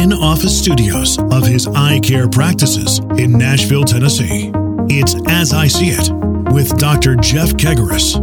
[0.00, 4.50] in office studios of his eye care practices in Nashville, Tennessee.
[4.88, 6.10] It's As I See It
[6.54, 7.16] with Dr.
[7.16, 8.16] Jeff Kegaris,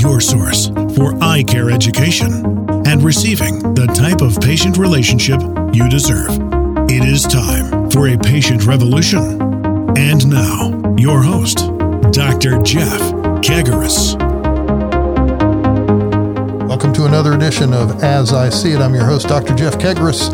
[0.00, 2.30] your source for eye care education
[2.86, 5.40] and receiving the type of patient relationship
[5.72, 6.30] you deserve.
[6.88, 9.40] It is time for a patient revolution.
[9.98, 11.58] And now, your host,
[12.12, 12.62] Dr.
[12.62, 13.00] Jeff
[13.42, 14.16] Kegaris.
[16.68, 18.78] Welcome to another edition of As I See It.
[18.78, 19.56] I'm your host, Dr.
[19.56, 20.30] Jeff Kegaris,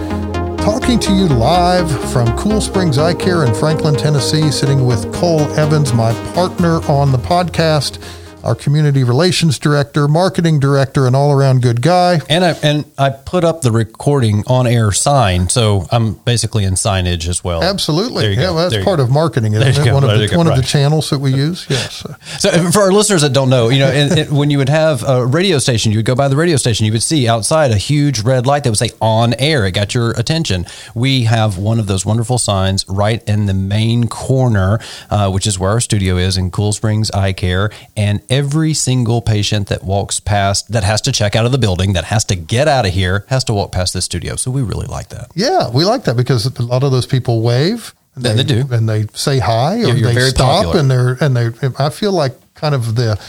[0.64, 5.42] talking to you live from Cool Springs Eye Care in Franklin, Tennessee, sitting with Cole
[5.58, 8.02] Evans, my partner on the podcast
[8.44, 12.20] our community relations director, marketing director, and all around good guy.
[12.28, 16.74] And I and I put up the recording on air sign, so I'm basically in
[16.74, 17.62] signage as well.
[17.62, 19.92] Absolutely, yeah, well, that's part of marketing, isn't it?
[19.92, 21.66] One, of the, one of the channels that we use.
[21.68, 22.06] Yes.
[22.38, 25.02] so for our listeners that don't know, you know, it, it, when you would have
[25.08, 27.78] a radio station, you would go by the radio station, you would see outside a
[27.78, 30.66] huge red light that would say "on air." It got your attention.
[30.94, 34.78] We have one of those wonderful signs right in the main corner,
[35.10, 39.22] uh, which is where our studio is in Cool Springs Eye Care, and every single
[39.22, 42.34] patient that walks past, that has to check out of the building, that has to
[42.34, 44.34] get out of here, has to walk past this studio.
[44.36, 45.30] So we really like that.
[45.34, 47.94] Yeah, we like that because a lot of those people wave.
[48.16, 50.78] They, they do, and they say hi, or You're they stop, popular.
[50.78, 51.50] and they're and they.
[51.78, 53.20] I feel like kind of the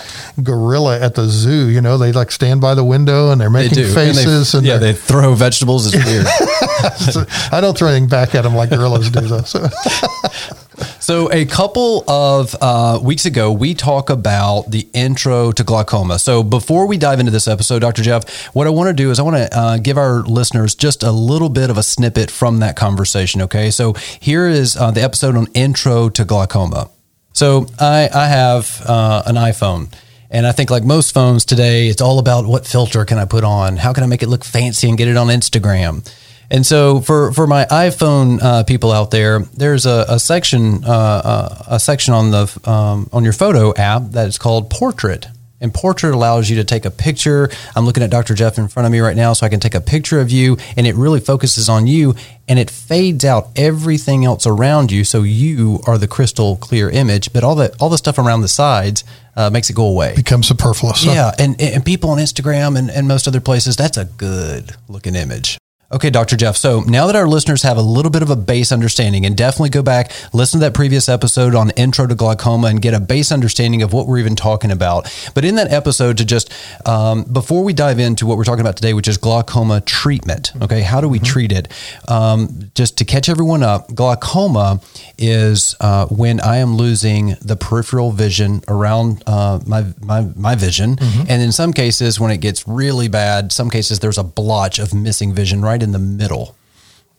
[0.43, 1.69] gorilla at the zoo.
[1.69, 4.53] You know, they like stand by the window and they're making they faces.
[4.53, 5.91] And, they, and yeah, they throw vegetables.
[5.91, 6.27] It's weird.
[7.51, 9.41] I don't throw anything back at them like gorillas do, though.
[9.41, 9.67] So.
[10.99, 16.19] So, a couple of uh, weeks ago, we talk about the intro to glaucoma.
[16.19, 18.01] So, before we dive into this episode, Dr.
[18.01, 21.03] Jeff, what I want to do is I want to uh, give our listeners just
[21.03, 23.41] a little bit of a snippet from that conversation.
[23.43, 23.71] Okay.
[23.71, 26.89] So, here is uh, the episode on intro to glaucoma.
[27.33, 29.93] So, I, I have uh, an iPhone.
[30.31, 33.43] And I think, like most phones today, it's all about what filter can I put
[33.43, 33.77] on?
[33.77, 36.05] How can I make it look fancy and get it on Instagram?
[36.49, 40.87] And so for, for my iPhone uh, people out there, there's a, a section uh,
[40.87, 45.27] uh, a section on the um, on your photo app that is called Portrait.
[45.61, 47.49] And Portrait allows you to take a picture.
[47.75, 48.35] I'm looking at Dr.
[48.35, 50.57] Jeff in front of me right now, so I can take a picture of you,
[50.75, 52.13] and it really focuses on you,
[52.47, 57.31] and it fades out everything else around you, so you are the crystal clear image.
[57.31, 59.05] But all the all the stuff around the sides
[59.35, 61.05] uh, makes it go away, becomes superfluous.
[61.05, 65.15] Yeah, and and people on Instagram and, and most other places, that's a good looking
[65.15, 65.57] image.
[65.91, 66.35] Okay, Dr.
[66.35, 66.57] Jeff.
[66.57, 69.69] So now that our listeners have a little bit of a base understanding, and definitely
[69.69, 73.31] go back, listen to that previous episode on intro to glaucoma and get a base
[73.31, 75.07] understanding of what we're even talking about.
[75.35, 76.51] But in that episode, to just,
[76.87, 80.81] um, before we dive into what we're talking about today, which is glaucoma treatment, okay,
[80.81, 81.25] how do we mm-hmm.
[81.25, 81.67] treat it?
[82.07, 84.81] Um, just to catch everyone up, glaucoma
[85.19, 90.95] is uh, when I am losing the peripheral vision around uh, my, my, my vision.
[90.95, 91.25] Mm-hmm.
[91.29, 94.93] And in some cases, when it gets really bad, some cases there's a blotch of
[94.93, 96.55] missing vision right right in the middle.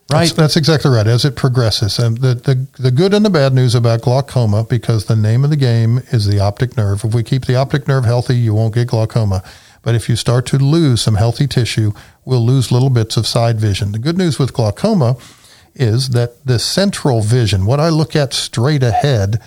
[0.09, 0.21] Right.
[0.21, 1.05] That's, that's, exactly right.
[1.05, 5.05] As it progresses, and the, the the good and the bad news about glaucoma, because
[5.05, 7.03] the name of the game is the optic nerve.
[7.03, 9.43] If we keep the optic nerve healthy, you won't get glaucoma.
[9.83, 11.91] But if you start to lose some healthy tissue,
[12.23, 13.91] we'll lose little bits of side vision.
[13.91, 15.17] The good news with glaucoma
[15.75, 19.41] is that the central vision, what I look at straight ahead,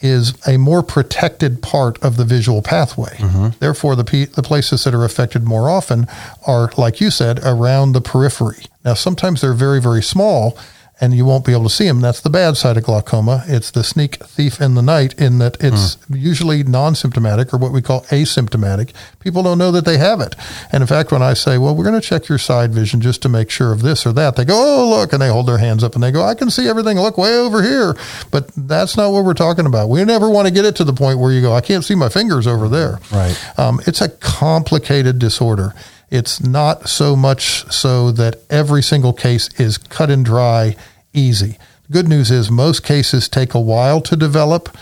[0.00, 3.16] is a more protected part of the visual pathway.
[3.16, 3.58] Mm-hmm.
[3.58, 6.06] Therefore, the, the places that are affected more often
[6.46, 8.66] are, like you said, around the periphery.
[8.84, 10.58] Now, sometimes they're very, very small,
[11.00, 12.00] and you won't be able to see them.
[12.00, 13.44] That's the bad side of glaucoma.
[13.46, 16.18] It's the sneak thief in the night in that it's mm.
[16.18, 18.92] usually non-symptomatic or what we call asymptomatic.
[19.20, 20.34] People don't know that they have it.
[20.72, 23.20] And in fact, when I say, well, we're going to check your side vision just
[23.22, 25.58] to make sure of this or that, they go, oh, look, and they hold their
[25.58, 26.98] hands up and they go, I can see everything.
[26.98, 27.94] Look way over here.
[28.30, 29.90] But that's not what we're talking about.
[29.90, 31.94] We never want to get it to the point where you go, I can't see
[31.94, 33.00] my fingers over there.
[33.12, 33.58] Right.
[33.58, 35.74] Um, it's a complicated disorder.
[36.10, 40.76] It's not so much so that every single case is cut and dry,
[41.12, 41.58] easy.
[41.86, 44.76] The good news is most cases take a while to develop,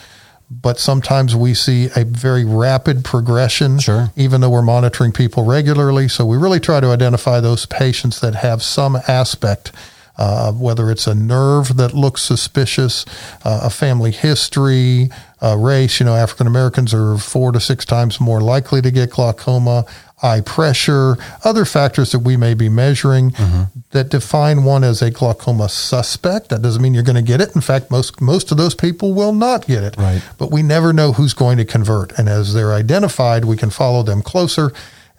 [0.51, 4.11] but sometimes we see a very rapid progression, sure.
[4.17, 6.09] even though we're monitoring people regularly.
[6.09, 9.73] So we really try to identify those patients that have some aspect
[10.17, 13.05] uh, whether it's a nerve that looks suspicious,
[13.45, 15.11] uh, a family history,
[15.57, 16.01] race.
[16.01, 19.85] You know, African Americans are four to six times more likely to get glaucoma,
[20.25, 23.79] eye pressure, other factors that we may be measuring mm-hmm.
[23.91, 26.49] that define one as a glaucoma suspect.
[26.49, 27.55] That doesn't mean you're going to get it.
[27.55, 29.97] In fact, most most of those people will not get it.
[29.99, 30.23] Right.
[30.39, 32.19] But we never know who's going to convert.
[32.19, 34.73] And as they're identified, we can follow them closer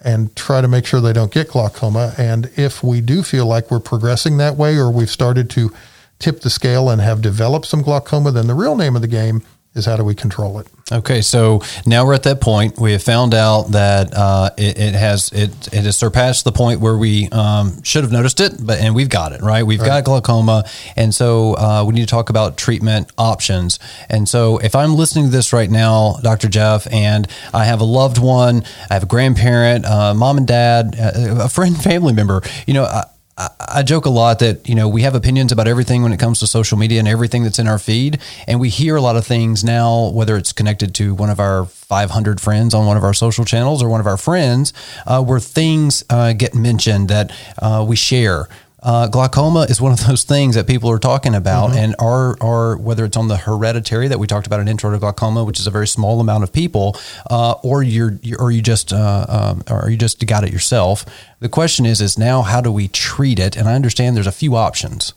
[0.03, 2.13] and try to make sure they don't get glaucoma.
[2.17, 5.71] And if we do feel like we're progressing that way or we've started to
[6.19, 9.43] tip the scale and have developed some glaucoma, then the real name of the game
[9.75, 10.67] is how do we control it?
[10.91, 12.79] Okay, so now we're at that point.
[12.79, 16.79] We have found out that uh, it, it, has it it has surpassed the point
[16.79, 19.63] where we um, should have noticed it, but and we've got it right.
[19.63, 19.87] We've right.
[19.87, 20.63] got glaucoma,
[20.95, 23.79] and so uh, we need to talk about treatment options.
[24.09, 26.49] And so, if I'm listening to this right now, Dr.
[26.49, 30.95] Jeff, and I have a loved one, I have a grandparent, uh, mom and dad,
[30.99, 32.83] uh, a friend, family member, you know.
[32.83, 33.05] I,
[33.37, 36.39] I joke a lot that you know we have opinions about everything when it comes
[36.39, 39.27] to social media and everything that's in our feed, and we hear a lot of
[39.27, 43.13] things now, whether it's connected to one of our 500 friends on one of our
[43.13, 44.71] social channels or one of our friends,
[45.05, 48.47] uh, where things uh, get mentioned that uh, we share
[48.85, 51.79] uh, glaucoma is one of those things that people are talking about, mm-hmm.
[51.79, 54.99] and are are whether it's on the hereditary that we talked about in intro to
[54.99, 56.95] glaucoma, which is a very small amount of people,
[57.31, 61.03] uh, or you're, or you just uh, um, or you just got it yourself.
[61.39, 63.57] The question is, is now how do we treat it?
[63.57, 65.13] And I understand there's a few options.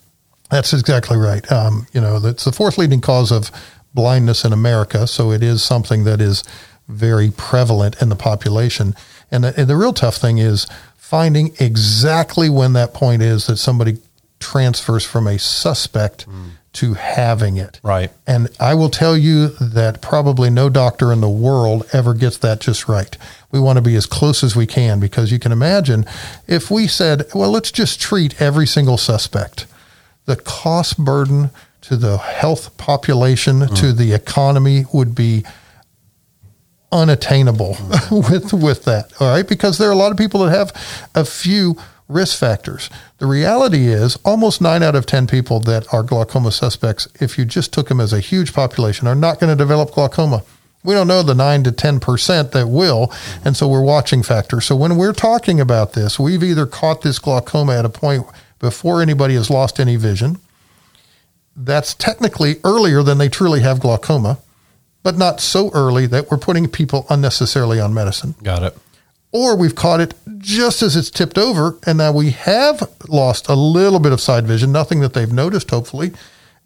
[0.50, 1.50] That's exactly right.
[1.53, 3.50] Um, you know, it's the fourth leading cause of
[3.93, 6.43] blindness in America, so it is something that is
[6.88, 8.94] very prevalent in the population.
[9.31, 10.67] And the, and the real tough thing is
[11.08, 13.96] finding exactly when that point is that somebody
[14.40, 16.50] transfers from a suspect mm.
[16.75, 17.81] to having it.
[17.82, 18.10] Right.
[18.26, 22.60] And I will tell you that probably no doctor in the world ever gets that
[22.60, 23.16] just right.
[23.50, 26.05] We want to be as close as we can because you can imagine
[26.46, 29.64] if we said, well, let's just treat every single suspect,
[30.26, 31.49] the cost burden
[31.81, 33.81] to the health population, mm.
[33.81, 35.43] to the economy would be
[36.93, 38.17] unattainable hmm.
[38.32, 39.12] with with that.
[39.20, 40.73] All right, because there are a lot of people that have
[41.14, 41.76] a few
[42.08, 42.88] risk factors.
[43.19, 47.44] The reality is, almost nine out of ten people that are glaucoma suspects, if you
[47.44, 50.43] just took them as a huge population, are not going to develop glaucoma.
[50.85, 53.49] We don't know the nine to ten percent that will, hmm.
[53.49, 54.64] and so we're watching factors.
[54.64, 58.26] So when we're talking about this, we've either caught this glaucoma at a point
[58.58, 60.38] before anybody has lost any vision.
[61.55, 64.38] That's technically earlier than they truly have glaucoma
[65.03, 68.35] but not so early that we're putting people unnecessarily on medicine.
[68.43, 68.77] Got it.
[69.31, 73.55] Or we've caught it just as it's tipped over, and now we have lost a
[73.55, 76.12] little bit of side vision, nothing that they've noticed, hopefully,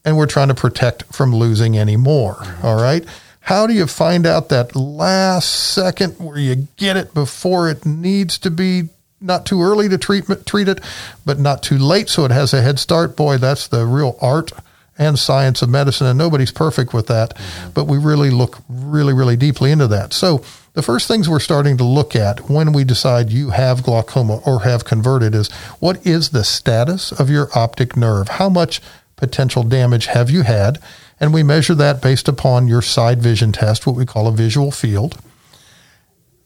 [0.05, 2.37] and we're trying to protect from losing any more.
[2.37, 2.67] Mm-hmm.
[2.67, 3.05] All right.
[3.41, 8.39] How do you find out that last second where you get it before it needs
[8.39, 8.91] to be
[9.21, 10.81] not too early to treat, treat it,
[11.27, 13.17] but not too late so it has a head start?
[13.17, 14.53] Boy, that's the real art
[14.99, 17.71] and science of medicine, and nobody's perfect with that, mm-hmm.
[17.71, 20.13] but we really look really, really deeply into that.
[20.13, 20.45] So,
[20.75, 24.61] the first things we're starting to look at when we decide you have glaucoma or
[24.61, 25.51] have converted is
[25.81, 28.29] what is the status of your optic nerve?
[28.29, 28.81] How much
[29.17, 30.79] potential damage have you had?
[31.21, 34.71] And we measure that based upon your side vision test, what we call a visual
[34.71, 35.21] field.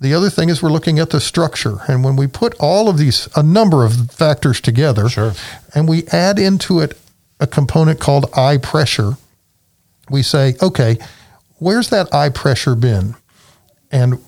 [0.00, 1.78] The other thing is we're looking at the structure.
[1.88, 5.32] And when we put all of these, a number of factors together, sure.
[5.74, 6.98] and we add into it
[7.40, 9.12] a component called eye pressure,
[10.10, 10.98] we say, okay,
[11.58, 13.16] where's that eye pressure been?
[13.90, 14.22] And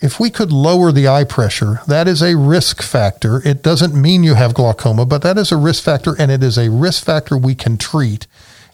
[0.00, 3.40] if we could lower the eye pressure, that is a risk factor.
[3.46, 6.58] It doesn't mean you have glaucoma, but that is a risk factor, and it is
[6.58, 8.26] a risk factor we can treat.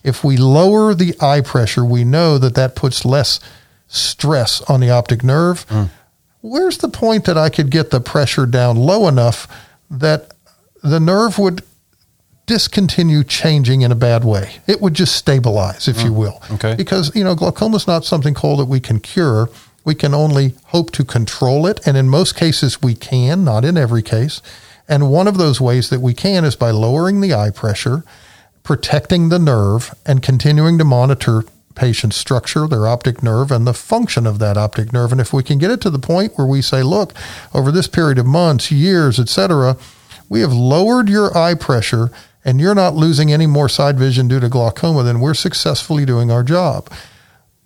[0.03, 3.41] If we lower the eye pressure, we know that that puts less
[3.89, 5.67] stress on the optic nerve.
[5.69, 5.91] Mm.
[6.41, 9.49] Where's the point that I could get the pressure down low enough
[9.91, 10.33] that
[10.83, 11.63] the nerve would
[12.49, 14.57] discontinue changing in a bad way.
[14.67, 16.17] It would just stabilize, if you mm.
[16.17, 16.43] will.
[16.53, 16.75] Okay.
[16.75, 19.51] Because, you know, glaucoma is not something cold that we can cure.
[19.85, 21.87] We can only hope to control it.
[21.87, 24.43] And in most cases, we can, not in every case.
[24.89, 28.03] And one of those ways that we can is by lowering the eye pressure,
[28.63, 31.45] protecting the nerve, and continuing to monitor
[31.75, 35.13] patient's structure, their optic nerve, and the function of that optic nerve.
[35.13, 37.13] And if we can get it to the point where we say, look,
[37.55, 39.77] over this period of months, years, etc.,
[40.31, 42.11] we have lowered your eye pressure
[42.49, 46.31] and you're not losing any more side vision due to glaucoma, then we're successfully doing
[46.31, 46.91] our job.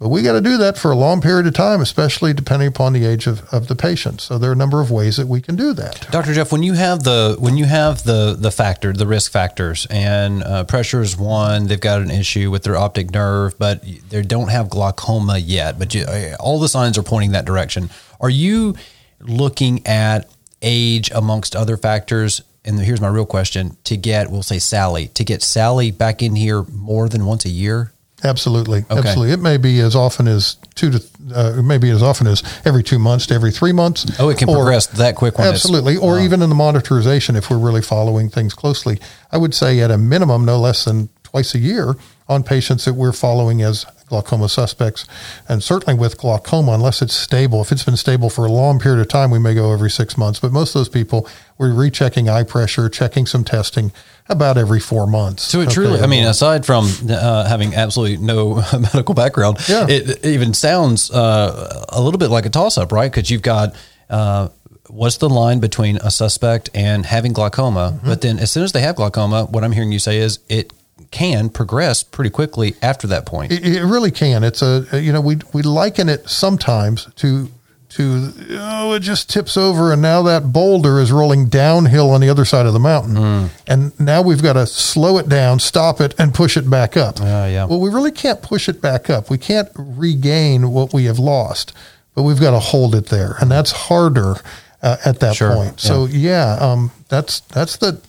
[0.01, 2.93] But we got to do that for a long period of time, especially depending upon
[2.93, 4.21] the age of, of the patient.
[4.21, 6.09] So there are a number of ways that we can do that.
[6.11, 6.35] Dr.
[6.35, 10.43] Jeff, when you have the when you have the the factor, the risk factors, and
[10.43, 14.49] uh, pressure is one, they've got an issue with their optic nerve, but they don't
[14.49, 15.79] have glaucoma yet.
[15.79, 17.89] But you, uh, all the signs are pointing that direction.
[18.21, 18.75] Are you
[19.21, 20.29] looking at
[20.61, 25.25] age amongst other factors and here's my real question to get we'll say sally to
[25.25, 27.93] get sally back in here more than once a year?
[28.25, 28.85] Absolutely.
[28.89, 28.99] Okay.
[28.99, 29.33] absolutely.
[29.33, 31.03] It may be as often as two to
[31.35, 34.07] uh, maybe as often as every two months to every three months.
[34.21, 35.51] Oh it can or, progress that quick once.
[35.51, 35.97] absolutely.
[35.97, 39.01] Or uh, even in the monitorization if we're really following things closely.
[39.33, 41.95] I would say at a minimum no less than twice a year
[42.29, 45.07] on patients that we're following as glaucoma suspects,
[45.49, 47.63] and certainly with glaucoma, unless it's stable.
[47.63, 50.19] If it's been stable for a long period of time, we may go every six
[50.19, 50.39] months.
[50.39, 51.27] But most of those people,
[51.57, 53.91] we're rechecking eye pressure, checking some testing
[54.29, 55.43] about every four months.
[55.45, 59.87] So it truly, I mean, aside from uh, having absolutely no medical background, Yeah.
[59.89, 63.11] it, it even sounds uh, a little bit like a toss up, right?
[63.11, 63.75] Because you've got
[64.11, 64.49] uh,
[64.89, 67.95] what's the line between a suspect and having glaucoma?
[67.97, 68.07] Mm-hmm.
[68.07, 70.71] But then as soon as they have glaucoma, what I'm hearing you say is it
[71.11, 73.53] can progress pretty quickly after that point.
[73.53, 74.45] It, it really can.
[74.45, 77.49] It's a you know we we liken it sometimes to
[77.91, 82.29] to oh it just tips over and now that boulder is rolling downhill on the
[82.31, 86.15] other side of the mountain and now we've got to slow it down, stop it,
[86.19, 87.17] and push it back up.
[87.21, 87.67] Ah, yeah.
[87.67, 89.29] Well, we really can't push it back up.
[89.29, 91.75] We can't regain what we have lost,
[92.15, 94.37] but we've got to hold it there, and that's harder
[94.83, 95.55] uh, at that Sure.
[95.55, 95.79] point.
[95.81, 98.01] So yeah, um, that's that's the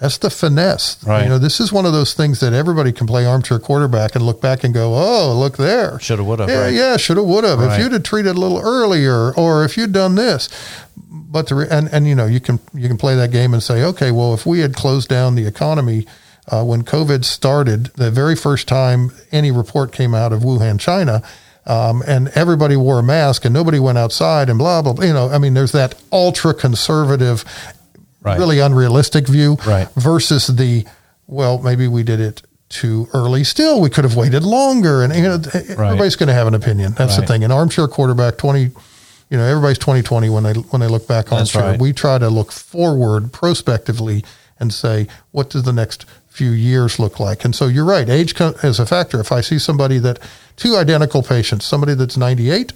[0.00, 1.02] that's the finesse.
[1.04, 1.24] Right.
[1.24, 4.24] You know, this is one of those things that everybody can play armchair quarterback and
[4.24, 6.74] look back and go, "Oh, look there, Shoulda, woulda, Yeah, right.
[6.74, 7.56] yeah, shoulda, woulda.
[7.56, 7.72] Right.
[7.78, 10.48] If you'd have treated a little earlier, or if you'd done this."
[11.10, 13.62] But the re- and and you know you can you can play that game and
[13.62, 16.06] say, okay, well, if we had closed down the economy
[16.48, 21.22] uh, when COVID started, the very first time any report came out of Wuhan, China.
[21.66, 25.04] Um, and everybody wore a mask and nobody went outside and blah blah blah.
[25.04, 27.44] You know, I mean, there's that ultra conservative,
[28.28, 28.38] Right.
[28.38, 29.88] really unrealistic view Right.
[29.96, 30.84] versus the
[31.26, 33.44] well, maybe we did it too early.
[33.44, 35.02] Still, we could have waited longer.
[35.02, 36.94] And you know, everybody's going to have an opinion.
[36.96, 37.44] That's the thing.
[37.44, 38.70] An armchair quarterback, twenty.
[39.30, 41.78] You know, everybody's twenty twenty when they when they look back on right.
[41.78, 44.24] We try to look forward prospectively
[44.60, 47.44] and say, what does the next few years look like?
[47.44, 48.08] And so you're right.
[48.08, 49.20] Age co- is a factor.
[49.20, 50.18] If I see somebody that
[50.56, 52.72] two identical patients, somebody that's ninety eight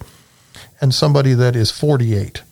[0.79, 2.43] and somebody that is 48.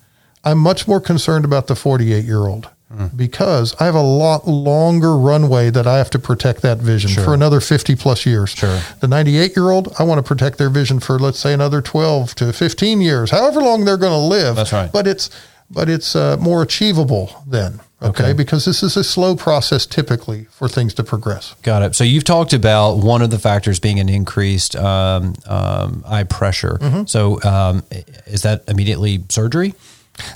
[0.43, 2.69] I'm much more concerned about the 48 year old
[3.15, 7.33] because I have a lot longer runway that I have to protect that vision for
[7.33, 8.51] another 50 plus years.
[8.51, 8.81] Sure.
[8.99, 12.35] The 98 year old, I want to protect their vision for let's say another 12
[12.35, 14.55] to 15 years, however long they're going to live.
[14.55, 14.91] That's right.
[14.91, 15.29] But it's
[15.69, 17.79] but it's uh, more achievable then.
[18.03, 18.23] Okay?
[18.23, 18.33] Okay.
[18.33, 21.53] because this is a slow process typically for things to progress.
[21.61, 21.95] Got it.
[21.95, 26.79] So you've talked about one of the factors being an increased um, um, eye pressure.
[26.81, 27.03] Mm-hmm.
[27.05, 27.83] So um,
[28.25, 29.75] is that immediately surgery?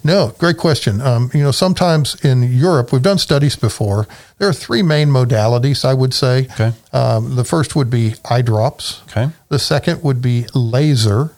[0.03, 1.01] No, great question.
[1.01, 4.07] Um, you know, sometimes in Europe, we've done studies before.
[4.37, 6.47] There are three main modalities, I would say.
[6.53, 6.73] Okay.
[6.93, 9.01] Um, the first would be eye drops.
[9.09, 9.29] Okay.
[9.49, 11.35] The second would be laser.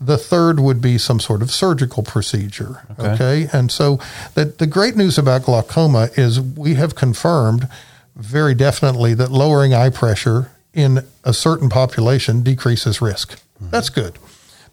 [0.00, 2.82] The third would be some sort of surgical procedure.
[2.98, 3.12] Okay.
[3.12, 3.48] Okay.
[3.52, 4.00] And so
[4.34, 7.68] the, the great news about glaucoma is we have confirmed
[8.16, 13.40] very definitely that lowering eye pressure in a certain population decreases risk.
[13.60, 14.18] That's good.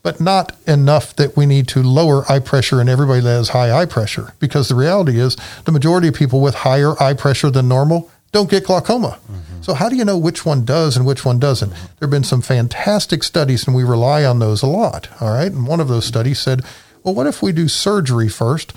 [0.02, 3.72] But not enough that we need to lower eye pressure in everybody that has high
[3.72, 4.34] eye pressure.
[4.40, 8.50] Because the reality is, the majority of people with higher eye pressure than normal don't
[8.50, 9.20] get glaucoma.
[9.30, 9.62] Mm-hmm.
[9.62, 11.72] So, how do you know which one does and which one doesn't?
[11.72, 11.86] Mm-hmm.
[12.00, 15.10] There have been some fantastic studies, and we rely on those a lot.
[15.20, 15.52] All right.
[15.52, 16.64] And one of those studies said,
[17.04, 18.74] well, what if we do surgery first?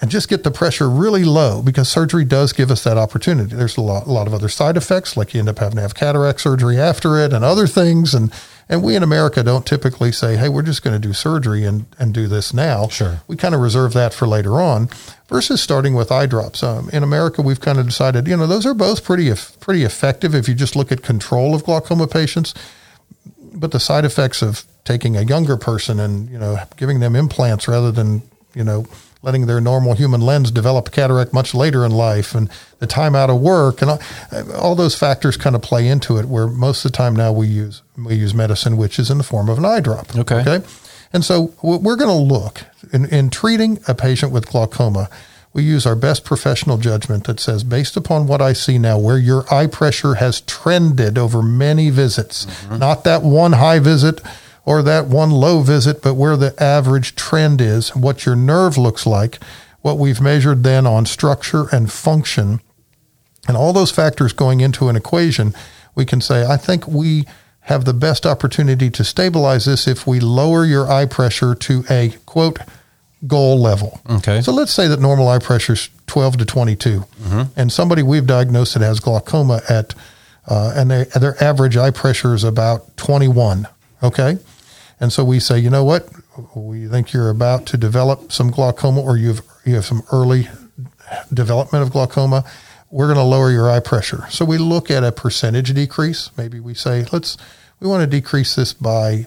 [0.00, 3.54] and just get the pressure really low because surgery does give us that opportunity.
[3.54, 5.82] There's a lot, a lot of other side effects, like you end up having to
[5.82, 8.14] have cataract surgery after it and other things.
[8.14, 8.32] And,
[8.68, 11.86] and we in America don't typically say, hey, we're just going to do surgery and,
[11.98, 12.88] and do this now.
[12.88, 13.22] Sure.
[13.28, 14.88] We kind of reserve that for later on
[15.28, 16.62] versus starting with eye drops.
[16.62, 20.34] Um, in America, we've kind of decided, you know, those are both pretty, pretty effective
[20.34, 22.54] if you just look at control of glaucoma patients
[23.56, 27.66] but the side effects of taking a younger person and you know giving them implants
[27.66, 28.22] rather than
[28.54, 28.86] you know
[29.26, 33.28] letting their normal human lens develop cataract much later in life and the time out
[33.28, 34.00] of work and all,
[34.54, 37.48] all those factors kind of play into it where most of the time now we
[37.48, 40.16] use we use medicine which is in the form of an eye drop.
[40.16, 40.40] Okay.
[40.46, 40.64] okay?
[41.12, 45.10] And so we're going to look in, in treating a patient with glaucoma
[45.52, 49.16] we use our best professional judgment that says, based upon what I see now, where
[49.16, 52.76] your eye pressure has trended over many visits, mm-hmm.
[52.76, 54.20] not that one high visit
[54.66, 59.06] or that one low visit, but where the average trend is, what your nerve looks
[59.06, 59.38] like,
[59.80, 62.60] what we've measured then on structure and function,
[63.46, 65.54] and all those factors going into an equation,
[65.94, 67.24] we can say, I think we
[67.60, 72.14] have the best opportunity to stabilize this if we lower your eye pressure to a
[72.26, 72.58] quote
[73.26, 74.00] goal level.
[74.10, 74.40] Okay.
[74.40, 77.04] So let's say that normal eye pressure is 12 to 22,
[77.56, 79.94] and somebody we've diagnosed that has glaucoma at,
[80.48, 83.68] uh, and they, their average eye pressure is about 21.
[84.02, 84.38] Okay.
[84.98, 86.08] And so we say, you know what?
[86.54, 90.48] We think you're about to develop some glaucoma or you've, you have some early
[91.32, 92.44] development of glaucoma.
[92.90, 94.26] We're going to lower your eye pressure.
[94.30, 96.30] So we look at a percentage decrease.
[96.36, 97.36] Maybe we say, let's,
[97.80, 99.26] we want to decrease this by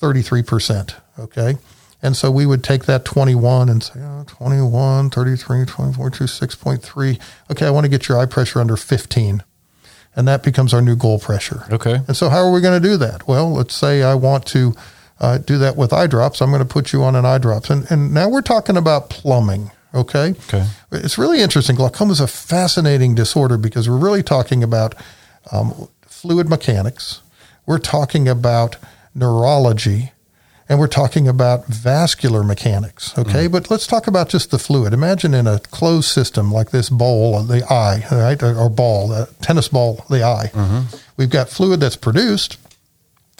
[0.00, 0.94] 33%.
[1.18, 1.56] Okay.
[2.02, 7.20] And so we would take that 21 and say, oh, 21, 33, 24, 6.3.
[7.50, 9.42] Okay, I want to get your eye pressure under 15.
[10.16, 11.64] and that becomes our new goal pressure.
[11.70, 12.00] Okay.
[12.08, 13.28] And so, how are we going to do that?
[13.28, 14.74] Well, let's say I want to
[15.20, 16.40] uh, do that with eye drops.
[16.40, 19.10] I'm going to put you on an eye drops, and and now we're talking about
[19.10, 19.70] plumbing.
[19.94, 20.30] Okay.
[20.30, 20.66] Okay.
[20.92, 21.76] It's really interesting.
[21.76, 24.94] Glaucoma is a fascinating disorder because we're really talking about
[25.52, 27.22] um, fluid mechanics.
[27.64, 28.76] We're talking about
[29.14, 30.12] neurology
[30.68, 33.16] and we're talking about vascular mechanics.
[33.16, 33.52] Okay, mm.
[33.52, 34.92] but let's talk about just the fluid.
[34.92, 39.68] Imagine in a closed system like this bowl, the eye, right, or ball, the tennis
[39.68, 40.50] ball, the eye.
[40.52, 40.96] Mm-hmm.
[41.16, 42.58] We've got fluid that's produced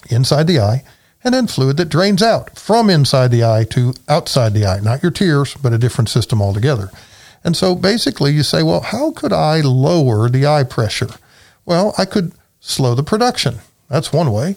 [0.08, 0.84] inside the eye,
[1.26, 4.80] and then fluid that drains out from inside the eye to outside the eye.
[4.80, 6.90] Not your tears, but a different system altogether.
[7.44, 11.10] And so basically, you say, well, how could I lower the eye pressure?
[11.66, 13.56] Well, I could slow the production.
[13.88, 14.56] That's one way.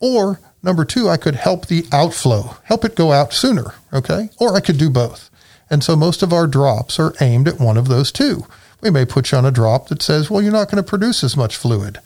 [0.00, 3.74] Or Number two, I could help the outflow, help it go out sooner.
[3.92, 4.30] Okay.
[4.40, 5.28] Or I could do both.
[5.68, 8.46] And so most of our drops are aimed at one of those two.
[8.80, 11.22] We may put you on a drop that says, well, you're not going to produce
[11.22, 11.98] as much fluid.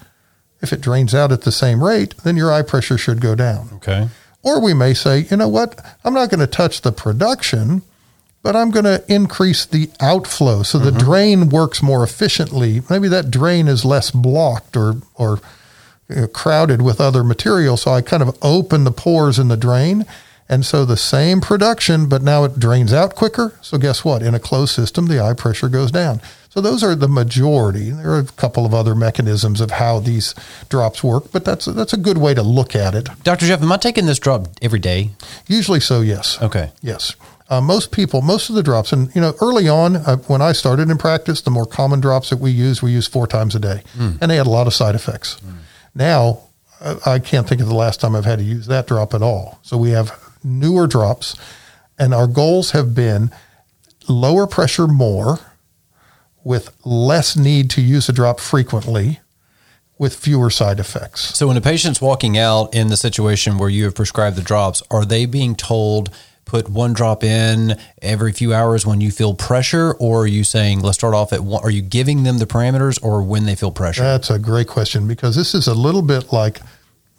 [0.60, 3.70] If it drains out at the same rate, then your eye pressure should go down.
[3.74, 4.08] Okay.
[4.42, 5.78] Or we may say, you know what?
[6.04, 7.82] I'm not going to touch the production,
[8.42, 10.86] but I'm going to increase the outflow so mm-hmm.
[10.86, 12.82] the drain works more efficiently.
[12.88, 15.40] Maybe that drain is less blocked or, or
[16.08, 17.76] you know, crowded with other material.
[17.76, 20.06] So I kind of open the pores in the drain.
[20.48, 23.52] And so the same production, but now it drains out quicker.
[23.60, 24.22] So guess what?
[24.22, 26.22] In a closed system, the eye pressure goes down.
[26.48, 27.90] So those are the majority.
[27.90, 30.34] There are a couple of other mechanisms of how these
[30.70, 33.08] drops work, but that's that's a good way to look at it.
[33.22, 33.46] Dr.
[33.46, 35.10] Jeff, am I taking this drop every day?
[35.46, 36.40] Usually so, yes.
[36.40, 36.70] Okay.
[36.80, 37.14] Yes.
[37.50, 40.52] Uh, most people, most of the drops, and you know, early on uh, when I
[40.52, 43.58] started in practice, the more common drops that we use, we use four times a
[43.58, 44.18] day, mm.
[44.20, 45.36] and they had a lot of side effects.
[45.40, 45.54] Mm.
[45.94, 46.40] Now,
[47.06, 49.58] I can't think of the last time I've had to use that drop at all.
[49.62, 50.12] So we have
[50.44, 51.36] newer drops,
[51.98, 53.30] and our goals have been
[54.08, 55.38] lower pressure more
[56.44, 59.20] with less need to use a drop frequently
[59.98, 61.36] with fewer side effects.
[61.36, 64.82] So when a patient's walking out in the situation where you have prescribed the drops,
[64.90, 66.10] are they being told
[66.48, 70.80] put one drop in every few hours when you feel pressure, or are you saying
[70.80, 71.62] let's start off at one?
[71.62, 74.02] Are you giving them the parameters, or when they feel pressure?
[74.02, 76.60] That's a great question because this is a little bit like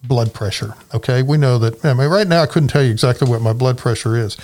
[0.04, 0.76] blood pressure.
[0.94, 1.84] Okay, we know that.
[1.84, 4.38] I mean, right now I couldn't tell you exactly what my blood pressure is.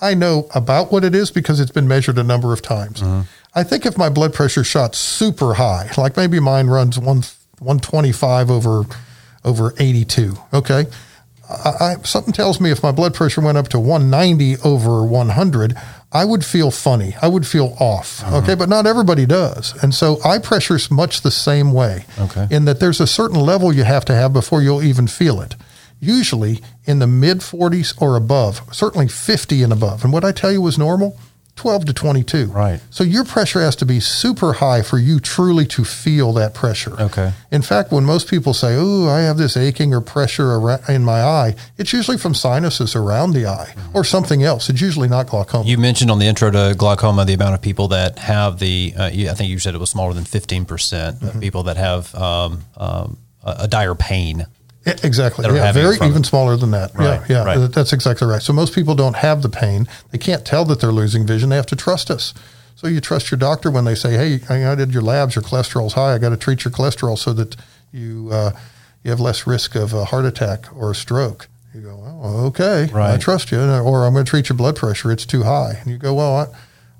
[0.00, 3.00] I know about what it is because it's been measured a number of times.
[3.00, 3.22] Mm-hmm.
[3.54, 7.22] I think if my blood pressure shot super high, like maybe mine runs one
[7.58, 8.84] 125 over
[9.44, 10.86] over 82, okay?
[11.48, 15.76] I, something tells me if my blood pressure went up to 190 over 100,
[16.12, 17.16] I would feel funny.
[17.22, 18.22] I would feel off.
[18.22, 18.38] Uh-huh.
[18.38, 18.54] Okay.
[18.54, 19.74] But not everybody does.
[19.82, 22.04] And so eye pressure is much the same way.
[22.18, 22.46] Okay.
[22.50, 25.56] In that there's a certain level you have to have before you'll even feel it.
[26.00, 30.04] Usually in the mid 40s or above, certainly 50 and above.
[30.04, 31.16] And what I tell you was normal
[31.56, 32.46] 12 to 22.
[32.46, 32.80] Right.
[32.90, 36.98] So your pressure has to be super high for you truly to feel that pressure.
[37.00, 37.32] Okay.
[37.50, 41.22] In fact, when most people say, "Oh, I have this aching or pressure in my
[41.22, 43.96] eye," it's usually from sinuses around the eye mm-hmm.
[43.96, 44.70] or something else.
[44.70, 45.68] It's usually not glaucoma.
[45.68, 48.94] You mentioned on the intro to glaucoma the amount of people that have the.
[48.96, 51.40] Uh, I think you said it was smaller than 15 percent of mm-hmm.
[51.40, 54.46] people that have um, um, a dire pain
[54.84, 55.46] Exactly.
[55.46, 56.94] Yeah, very even smaller than that.
[56.94, 57.44] Right, yeah, yeah.
[57.44, 57.72] Right.
[57.72, 58.42] That's exactly right.
[58.42, 59.86] So most people don't have the pain.
[60.10, 61.50] They can't tell that they're losing vision.
[61.50, 62.34] They have to trust us.
[62.74, 65.36] So you trust your doctor when they say, "Hey, I did your labs.
[65.36, 66.14] Your cholesterol's high.
[66.14, 67.54] I got to treat your cholesterol so that
[67.92, 68.52] you uh,
[69.04, 72.88] you have less risk of a heart attack or a stroke." You go, "Well, okay,
[72.92, 73.14] right.
[73.14, 75.12] I trust you." Or I'm going to treat your blood pressure.
[75.12, 75.78] It's too high.
[75.80, 76.46] And you go, "Well, I,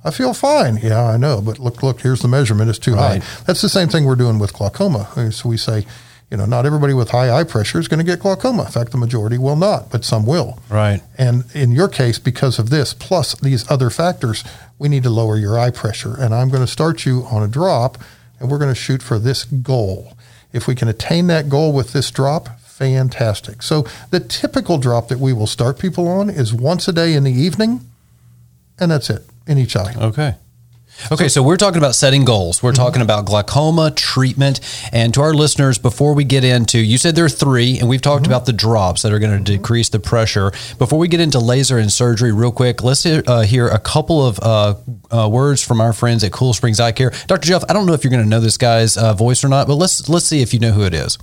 [0.04, 0.76] I feel fine.
[0.76, 2.70] Yeah, I know, but look, look, here's the measurement.
[2.70, 3.22] It's too right.
[3.22, 3.42] high.
[3.46, 5.08] That's the same thing we're doing with glaucoma.
[5.32, 5.86] So we say,
[6.32, 8.64] you know, not everybody with high eye pressure is going to get glaucoma.
[8.64, 10.58] In fact, the majority will not, but some will.
[10.70, 11.02] Right.
[11.18, 14.42] And in your case, because of this, plus these other factors,
[14.78, 16.16] we need to lower your eye pressure.
[16.18, 17.98] And I'm going to start you on a drop,
[18.40, 20.16] and we're going to shoot for this goal.
[20.54, 23.60] If we can attain that goal with this drop, fantastic.
[23.60, 27.24] So the typical drop that we will start people on is once a day in
[27.24, 27.82] the evening,
[28.80, 29.94] and that's it in each eye.
[29.98, 30.36] Okay.
[31.10, 32.62] Okay, so we're talking about setting goals.
[32.62, 32.82] We're mm-hmm.
[32.82, 34.60] talking about glaucoma treatment.
[34.92, 38.00] And to our listeners, before we get into, you said there are three, and we've
[38.00, 38.32] talked mm-hmm.
[38.32, 39.62] about the drops that are going to mm-hmm.
[39.62, 40.52] decrease the pressure.
[40.78, 44.24] Before we get into laser and surgery, real quick, let's hear, uh, hear a couple
[44.24, 44.74] of uh,
[45.10, 47.12] uh, words from our friends at Cool Springs Eye Care.
[47.26, 47.46] Dr.
[47.46, 49.66] Jeff, I don't know if you're going to know this guy's uh, voice or not,
[49.66, 51.18] but let's let's see if you know who it is.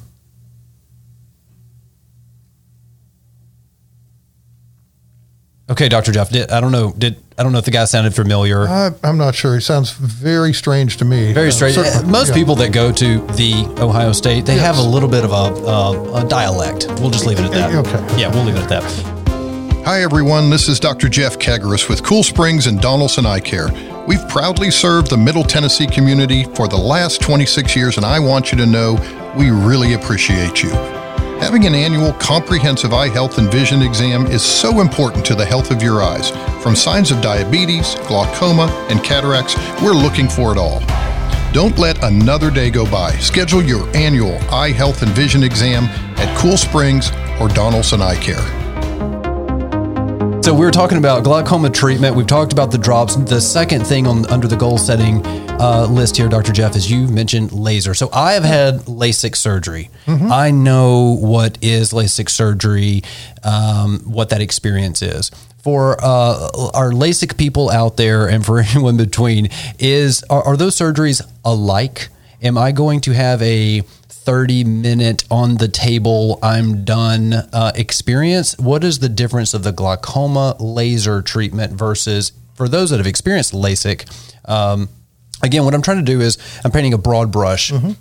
[5.69, 6.29] Okay, Doctor Jeff.
[6.29, 6.91] Did, I don't know.
[6.97, 8.67] Did I don't know if the guy sounded familiar.
[8.67, 9.55] I, am not sure.
[9.55, 11.31] He sounds very strange to me.
[11.31, 11.77] Very strange.
[11.77, 12.35] Uh, Most yeah.
[12.35, 14.65] people that go to the Ohio State, they yes.
[14.65, 16.87] have a little bit of a, uh, a dialect.
[16.99, 17.75] We'll just leave it at that.
[17.75, 18.21] Okay.
[18.21, 19.85] Yeah, we'll leave it at that.
[19.85, 20.49] Hi, everyone.
[20.49, 21.07] This is Dr.
[21.07, 23.69] Jeff Kegaris with Cool Springs and Donelson Eye Care.
[24.05, 28.51] We've proudly served the Middle Tennessee community for the last 26 years, and I want
[28.51, 28.95] you to know
[29.37, 30.98] we really appreciate you.
[31.39, 35.71] Having an annual comprehensive eye health and vision exam is so important to the health
[35.71, 36.31] of your eyes.
[36.61, 40.81] From signs of diabetes, glaucoma, and cataracts, we're looking for it all.
[41.53, 43.11] Don't let another day go by.
[43.13, 45.85] Schedule your annual eye health and vision exam
[46.17, 48.58] at Cool Springs or Donelson Eye Care.
[50.41, 52.15] So we were talking about glaucoma treatment.
[52.15, 53.15] We've talked about the drops.
[53.15, 56.53] The second thing on under the goal setting uh, list here, Dr.
[56.53, 57.93] Jeff, is you mentioned laser.
[57.93, 59.89] So I have had LASIK surgery.
[60.05, 60.31] Mm-hmm.
[60.31, 63.03] I know what is LASIK surgery,
[63.43, 65.29] um, what that experience is.
[65.61, 70.75] For uh, our LASIK people out there, and for anyone between, is are, are those
[70.75, 72.07] surgeries alike?
[72.41, 73.83] Am I going to have a
[74.23, 78.57] 30 minute on the table, I'm done uh, experience.
[78.57, 83.53] What is the difference of the glaucoma laser treatment versus for those that have experienced
[83.53, 84.09] LASIK?
[84.47, 84.89] Um,
[85.41, 87.71] again, what I'm trying to do is I'm painting a broad brush.
[87.71, 87.91] Mm-hmm.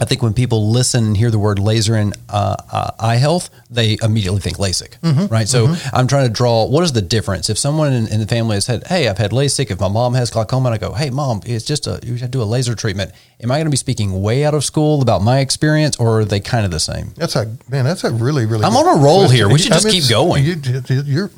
[0.00, 3.50] I think when people listen and hear the word laser and uh, uh, eye health,
[3.70, 5.26] they immediately think LASIK, mm-hmm.
[5.26, 5.48] right?
[5.48, 5.96] So mm-hmm.
[5.96, 7.48] I'm trying to draw what is the difference?
[7.48, 10.14] If someone in, in, the family has said, "Hey, I've had LASIK," if my mom
[10.14, 12.44] has glaucoma, and I go, "Hey, mom, it's just a you have to do a
[12.44, 15.96] laser treatment." Am I going to be speaking way out of school about my experience,
[15.96, 17.12] or are they kind of the same?
[17.16, 17.84] That's a man.
[17.84, 18.64] That's a really, really.
[18.64, 19.36] I'm on a roll question.
[19.36, 19.48] here.
[19.48, 20.44] We should just I mean, keep going.
[20.44, 21.30] You, are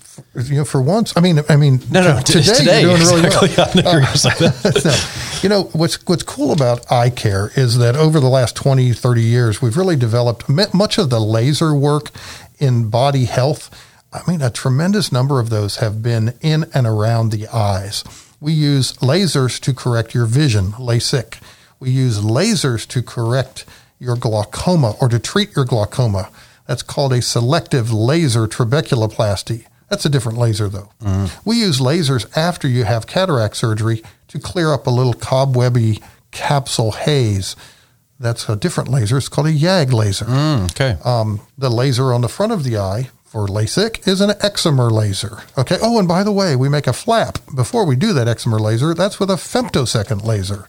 [0.42, 1.16] you know, for once.
[1.16, 2.21] I mean, I mean, no, no.
[2.21, 3.49] T- today, today, you're doing exactly.
[3.49, 4.07] really well.
[4.25, 4.94] Uh, no,
[5.42, 9.23] you know what's what's cool about eye care is that over the last 20, 30
[9.23, 12.11] years, we've really developed much of the laser work
[12.59, 13.71] in body health.
[14.13, 18.05] I mean, a tremendous number of those have been in and around the eyes.
[18.41, 21.41] We use lasers to correct your vision, LASIK.
[21.81, 23.65] We use lasers to correct
[23.99, 26.31] your glaucoma or to treat your glaucoma.
[26.67, 29.67] That's called a selective laser trabeculoplasty.
[29.89, 30.91] That's a different laser, though.
[31.03, 31.31] Mm.
[31.45, 36.93] We use lasers after you have cataract surgery to clear up a little cobwebby capsule
[36.93, 37.57] haze.
[38.20, 39.18] That's a different laser.
[39.18, 40.24] It's called a YAG laser.
[40.24, 40.96] Mm, okay.
[41.04, 45.42] Um, the laser on the front of the eye for LASIK is an excimer laser.
[45.57, 45.78] Okay.
[45.81, 48.94] Oh, and by the way, we make a flap before we do that excimer laser.
[48.94, 50.68] That's with a femtosecond laser.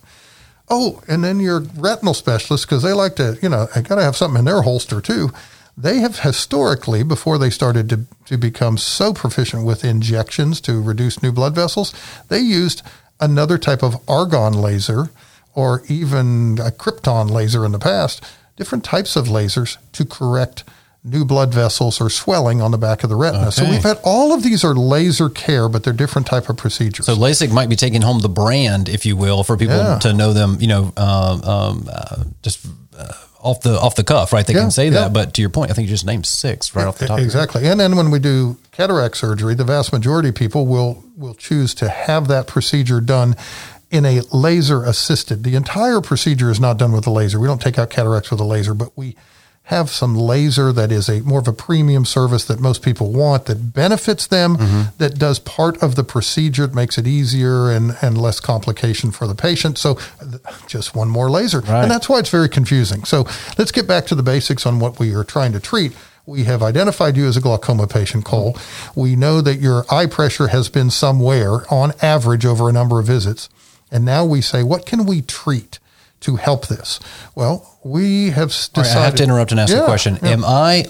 [0.69, 4.15] Oh, and then your retinal specialist, because they like to, you know, got to have
[4.15, 5.31] something in their holster too
[5.79, 11.23] they have historically, before they started to, to become so proficient with injections to reduce
[11.23, 11.93] new blood vessels,
[12.27, 12.81] they used
[13.21, 15.09] another type of argon laser
[15.55, 18.23] or even a krypton laser in the past,
[18.55, 20.63] different types of lasers to correct
[21.03, 23.47] new blood vessels or swelling on the back of the retina.
[23.47, 23.51] Okay.
[23.51, 27.05] So we've had all of these are laser care, but they're different type of procedures.
[27.05, 29.99] So LASIK might be taking home the brand, if you will, for people yeah.
[29.99, 30.57] to know them.
[30.59, 32.65] You know, um, um, uh, just.
[32.97, 34.45] Uh, off the off the cuff, right?
[34.45, 34.91] They yeah, can say yeah.
[34.91, 37.19] that, but to your point, I think you just named six right off the top.
[37.19, 41.35] Exactly, and then when we do cataract surgery, the vast majority of people will will
[41.35, 43.37] choose to have that procedure done
[43.91, 45.43] in a laser assisted.
[45.43, 47.39] The entire procedure is not done with a laser.
[47.39, 49.15] We don't take out cataracts with a laser, but we
[49.69, 53.45] have some laser that is a more of a premium service that most people want
[53.45, 54.81] that benefits them mm-hmm.
[54.97, 59.27] that does part of the procedure it makes it easier and, and less complication for
[59.27, 59.95] the patient so
[60.65, 61.83] just one more laser right.
[61.83, 63.27] and that's why it's very confusing so
[63.59, 65.95] let's get back to the basics on what we are trying to treat
[66.29, 68.55] we have identified you as a glaucoma patient, Cole.
[68.95, 73.07] We know that your eye pressure has been somewhere on average over a number of
[73.07, 73.49] visits.
[73.91, 75.79] And now we say, what can we treat?
[76.21, 76.99] to help this?
[77.35, 78.77] Well, we have decided.
[78.77, 80.19] Right, I have to interrupt and ask yeah, a question.
[80.21, 80.29] Yeah.
[80.29, 80.85] Am I,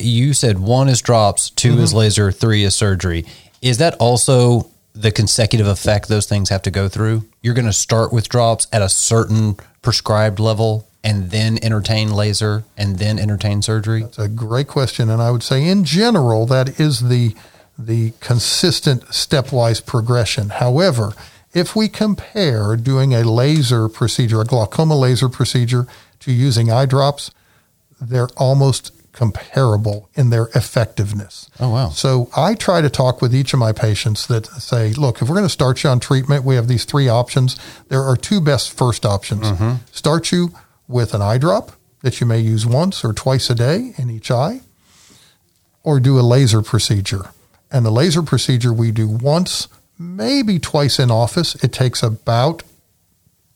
[0.00, 1.80] you said one is drops, 2 mm-hmm.
[1.80, 3.24] is laser, three is surgery.
[3.60, 7.24] Is that also the consecutive effect those things have to go through?
[7.42, 12.64] You're going to start with drops at a certain prescribed level and then entertain laser
[12.76, 14.02] and then entertain surgery?
[14.02, 15.10] That's a great question.
[15.10, 17.34] And I would say, in general, that is the
[17.78, 20.50] the consistent stepwise progression.
[20.50, 21.14] However,
[21.54, 25.86] if we compare doing a laser procedure, a glaucoma laser procedure,
[26.20, 27.30] to using eye drops,
[28.00, 31.50] they're almost comparable in their effectiveness.
[31.60, 31.90] Oh, wow.
[31.90, 35.34] So I try to talk with each of my patients that say, look, if we're
[35.34, 37.58] going to start you on treatment, we have these three options.
[37.88, 39.48] There are two best first options.
[39.48, 39.84] Mm-hmm.
[39.92, 40.52] Start you
[40.88, 44.30] with an eye drop that you may use once or twice a day in each
[44.30, 44.60] eye,
[45.82, 47.30] or do a laser procedure.
[47.70, 51.54] And the laser procedure we do once maybe twice in office.
[51.62, 52.62] It takes about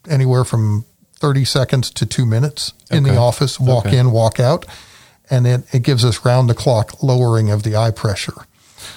[0.09, 0.85] anywhere from
[1.17, 3.15] 30 seconds to two minutes in okay.
[3.15, 3.99] the office, walk okay.
[3.99, 4.67] in, walk out.
[5.29, 8.47] And it, it gives us round the clock lowering of the eye pressure.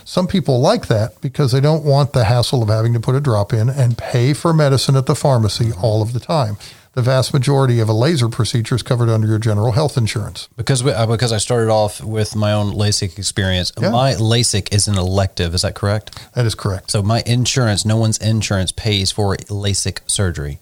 [0.05, 3.21] Some people like that because they don't want the hassle of having to put a
[3.21, 6.57] drop in and pay for medicine at the pharmacy all of the time.
[6.93, 10.49] The vast majority of a laser procedure is covered under your general health insurance.
[10.57, 13.71] Because we, uh, because I started off with my own LASIK experience.
[13.79, 13.89] Yeah.
[13.91, 15.53] My LASIK is an elective.
[15.53, 16.19] Is that correct?
[16.33, 16.91] That is correct.
[16.91, 20.59] So my insurance, no one's insurance pays for LASIK surgery.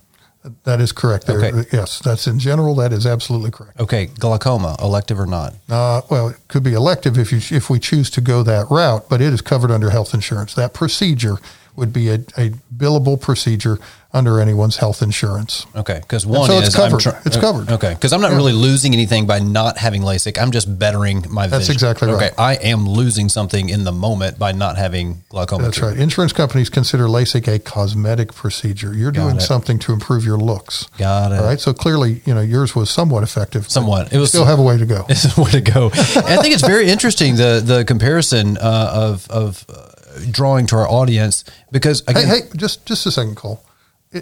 [0.64, 1.26] That is correct.
[1.28, 1.68] There- Okay.
[1.74, 2.74] Yes, that's in general.
[2.76, 3.80] That is absolutely correct.
[3.82, 5.54] Okay, glaucoma, elective or not?
[5.70, 9.10] Uh, well, it could be elective if you if we choose to go that route,
[9.10, 10.54] but it is covered under health insurance.
[10.54, 11.38] That procedure
[11.76, 13.78] would be a, a billable procedure
[14.14, 15.66] under anyone's health insurance.
[15.76, 17.02] Okay, because one so it's is I'm covered.
[17.02, 17.70] try- It's covered.
[17.70, 20.42] Okay, because I'm not really losing anything by not having LASIK.
[20.42, 21.52] I'm just bettering my vision.
[21.52, 21.74] That's vision.
[21.74, 22.32] exactly right.
[22.32, 25.64] Okay, I am losing something in the moment by not having glaucoma.
[25.64, 25.98] That's treatment.
[25.98, 26.04] right.
[26.04, 28.94] Insurance companies consider LASIK a cosmetic procedure.
[28.94, 29.42] You're doing it.
[29.42, 30.88] something to improve your looks.
[30.98, 31.40] Got it.
[31.40, 31.60] All right.
[31.60, 33.70] So clearly, you know, yours was somewhat effective.
[33.70, 34.14] Somewhat.
[34.14, 35.04] It was still have a way to go.
[35.08, 35.90] This is where to go.
[35.90, 39.90] And I think it's very interesting the the comparison uh, of of uh,
[40.32, 43.62] drawing to our audience because Hey, hey, just just a second, Cole.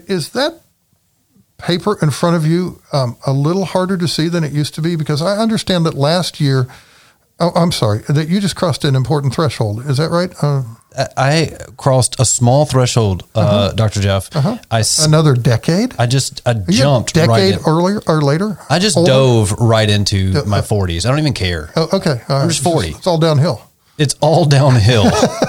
[0.07, 0.61] Is that
[1.57, 4.81] paper in front of you um, a little harder to see than it used to
[4.81, 4.95] be?
[4.95, 6.67] Because I understand that last year.
[7.39, 7.99] Oh, I'm sorry.
[8.07, 9.85] That you just crossed an important threshold.
[9.85, 10.31] Is that right?
[10.41, 10.63] Uh,
[11.17, 13.99] I crossed a small threshold, uh, Dr.
[13.99, 14.29] Jeff.
[14.71, 15.93] I, s- another decade?
[15.99, 18.57] I just I Are you a jumped decade right earlier or later?
[18.69, 19.11] I just Older?
[19.11, 21.05] dove right into my 40s.
[21.05, 21.71] I don't even care.
[21.75, 22.21] Oh, okay.
[22.29, 22.47] All right.
[22.47, 22.89] just 40.
[22.91, 23.61] It's, all downhill.
[23.97, 25.09] It's all downhill.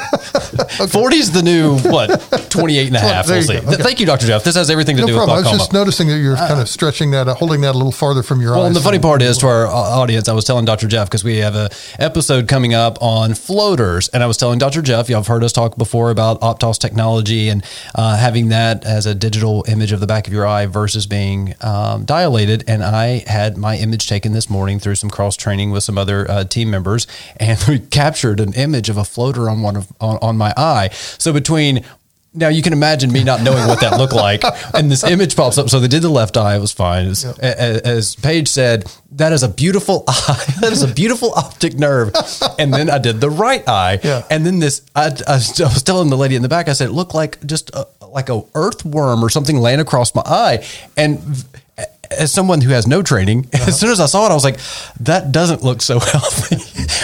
[0.88, 2.08] 40 is the new, what,
[2.50, 3.28] 28 and a half.
[3.28, 3.58] We'll see.
[3.58, 3.82] Okay.
[3.82, 4.26] Thank you, Dr.
[4.26, 4.44] Jeff.
[4.44, 5.38] This has everything to No do problem.
[5.38, 7.92] I was just noticing that you're kind of stretching that, uh, holding that a little
[7.92, 8.56] farther from your eyes.
[8.56, 10.86] Well, and the funny part is to our uh, audience, I was telling Dr.
[10.86, 14.80] Jeff because we have a episode coming up on floaters, and I was telling Dr.
[14.82, 19.06] Jeff, y'all have heard us talk before about Optos technology and uh, having that as
[19.06, 22.64] a digital image of the back of your eye versus being um, dilated.
[22.68, 26.30] And I had my image taken this morning through some cross training with some other
[26.30, 27.06] uh, team members,
[27.38, 30.90] and we captured an image of a floater on one of on, on my eye.
[31.18, 31.84] So between
[32.34, 34.42] now you can imagine me not knowing what that looked like,
[34.74, 35.70] and this image pops up.
[35.70, 37.06] So they did the left eye; it was fine.
[37.06, 40.44] As, a- as Paige said, that is a beautiful eye.
[40.60, 42.14] that is a beautiful optic nerve.
[42.58, 44.22] And then I did the right eye, Yeah.
[44.30, 44.82] and then this.
[44.94, 46.68] I, I was telling the lady in the back.
[46.68, 50.22] I said, it looked like just a, like a earthworm or something laying across my
[50.26, 51.18] eye, and.
[52.10, 54.58] As someone who has no training, as soon as I saw it, I was like,
[55.00, 56.56] "That doesn't look so healthy."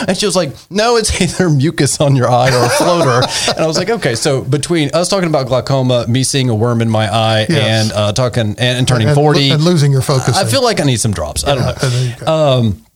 [0.07, 3.61] And she was like, "No, it's either mucus on your eye or a floater." and
[3.61, 6.89] I was like, "Okay." So between us talking about glaucoma, me seeing a worm in
[6.91, 7.91] my eye, Yes.
[7.91, 10.37] and uh, talking and, and turning And- forty, and losing your focus.
[10.37, 11.45] I feel like I need some drops.
[11.45, 11.73] I don't know.
[11.75, 12.27] There you go.
[12.59, 12.87] Um,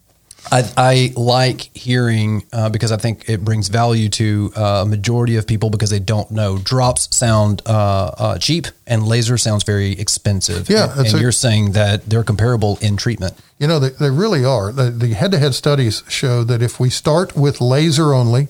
[0.52, 5.36] I, I like hearing uh, because I think it brings value to uh, a majority
[5.36, 6.58] of people because they don't know.
[6.58, 7.70] Drops sound uh,
[8.18, 10.68] uh, cheap and laser sounds very expensive.
[10.70, 13.34] Yeah, and, and a- you're saying that they're comparable in treatment.
[13.58, 14.70] You know, they, they really are.
[14.72, 18.48] The, the head-to-head studies show that if we start with laser only,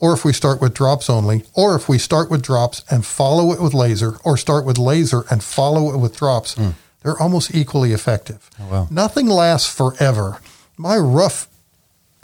[0.00, 3.52] or if we start with drops only, or if we start with drops and follow
[3.52, 6.56] it with laser, or start with laser and follow it with drops,
[7.02, 8.50] they're almost equally effective.
[8.60, 8.86] wow.
[8.90, 10.40] Nothing lasts forever.
[10.78, 11.48] My rough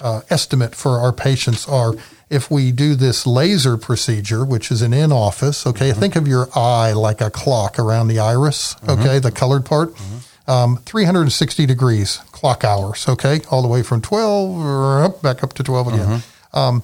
[0.01, 1.95] uh, estimate for our patients are
[2.31, 6.01] if we do this laser procedure, which is an in office, okay, mm-hmm.
[6.01, 9.01] think of your eye like a clock around the iris, mm-hmm.
[9.01, 10.51] okay, the colored part, mm-hmm.
[10.51, 15.53] um, 360 degrees clock hours, okay, all the way from 12 or up, back up
[15.55, 16.23] to 12 again.
[16.53, 16.83] Um,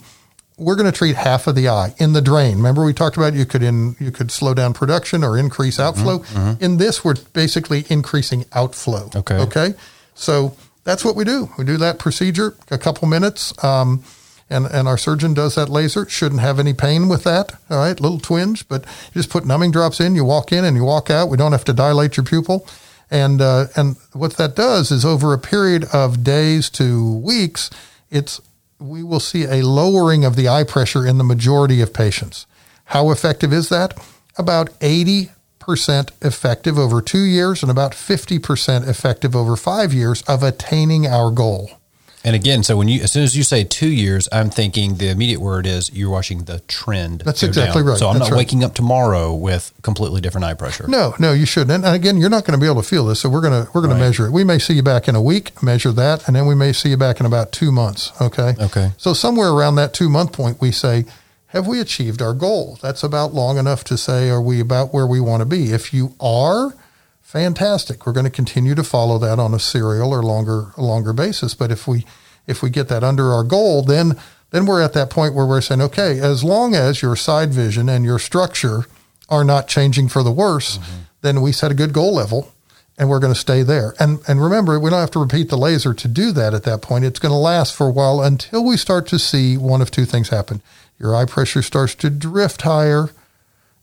[0.57, 2.57] we're going to treat half of the eye in the drain.
[2.57, 6.23] Remember we talked about you could in you could slow down production or increase outflow.
[6.61, 9.09] In this, we're basically increasing outflow.
[9.17, 9.37] Okay.
[9.37, 9.75] Okay.
[10.15, 10.55] So
[10.91, 11.49] that's what we do.
[11.57, 14.03] We do that procedure a couple minutes, um,
[14.51, 16.09] and and our surgeon does that laser.
[16.09, 17.53] Shouldn't have any pain with that.
[17.71, 20.17] All right, little twinge, but you just put numbing drops in.
[20.17, 21.29] You walk in and you walk out.
[21.29, 22.67] We don't have to dilate your pupil.
[23.09, 27.71] And uh, and what that does is over a period of days to weeks,
[28.11, 28.41] it's
[28.81, 32.47] we will see a lowering of the eye pressure in the majority of patients.
[32.87, 33.97] How effective is that?
[34.37, 35.31] About 80%
[35.77, 41.71] effective over two years and about 50% effective over five years of attaining our goal.
[42.23, 45.09] And again, so when you as soon as you say two years, I'm thinking the
[45.09, 47.23] immediate word is you're watching the trend.
[47.25, 47.89] That's exactly down.
[47.89, 47.99] right.
[47.99, 48.39] So I'm That's not right.
[48.41, 50.87] waking up tomorrow with completely different eye pressure.
[50.87, 51.83] No, no, you shouldn't.
[51.83, 53.71] And again, you're not going to be able to feel this, so we're going to
[53.73, 53.99] we're going Right.
[54.01, 54.33] to measure it.
[54.33, 56.91] We may see you back in a week, measure that, and then we may see
[56.91, 58.13] you back in about two months.
[58.21, 58.55] Okay.
[58.61, 58.91] Okay.
[58.99, 61.07] So somewhere around that two month point, we say,
[61.51, 62.79] have we achieved our goal?
[62.81, 65.73] That's about long enough to say, are we about where we want to be?
[65.73, 66.75] If you are,
[67.21, 68.07] fantastic.
[68.07, 71.55] We're going to continue to follow that on a serial or longer a longer basis.
[71.55, 72.07] But if we
[72.47, 74.17] if we get that under our goal, then
[74.51, 77.89] then we're at that point where we're saying, okay, as long as your side vision
[77.89, 78.87] and your structure
[79.29, 80.99] are not changing for the worse, mm-hmm.
[81.23, 82.53] then we set a good goal level
[82.99, 83.95] and we're going to stay there.
[83.99, 86.83] And and remember, we don't have to repeat the laser to do that at that
[86.83, 87.05] point.
[87.05, 90.05] It's going to last for a while until we start to see one of two
[90.05, 90.61] things happen.
[90.99, 93.11] Your eye pressure starts to drift higher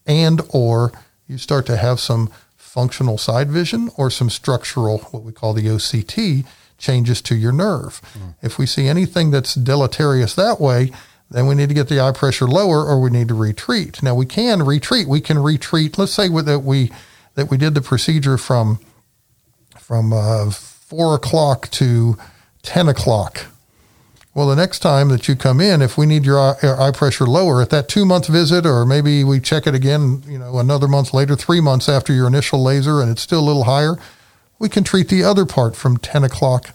[0.05, 0.91] and or
[1.27, 5.65] you start to have some functional side vision or some structural, what we call the
[5.65, 6.45] OCT,
[6.77, 8.01] changes to your nerve.
[8.13, 8.35] Mm.
[8.43, 10.91] If we see anything that's deleterious that way,
[11.29, 14.01] then we need to get the eye pressure lower or we need to retreat.
[14.01, 15.07] Now we can retreat.
[15.07, 15.97] We can retreat.
[15.97, 16.91] Let's say that we
[17.35, 18.79] that we did the procedure from
[19.87, 22.17] from uh, four o'clock to
[22.61, 23.45] ten o'clock.
[24.33, 26.91] Well, the next time that you come in, if we need your eye, your eye
[26.91, 30.59] pressure lower at that two month visit, or maybe we check it again, you know,
[30.59, 33.95] another month later, three months after your initial laser, and it's still a little higher,
[34.59, 36.71] we can treat the other part from ten o'clock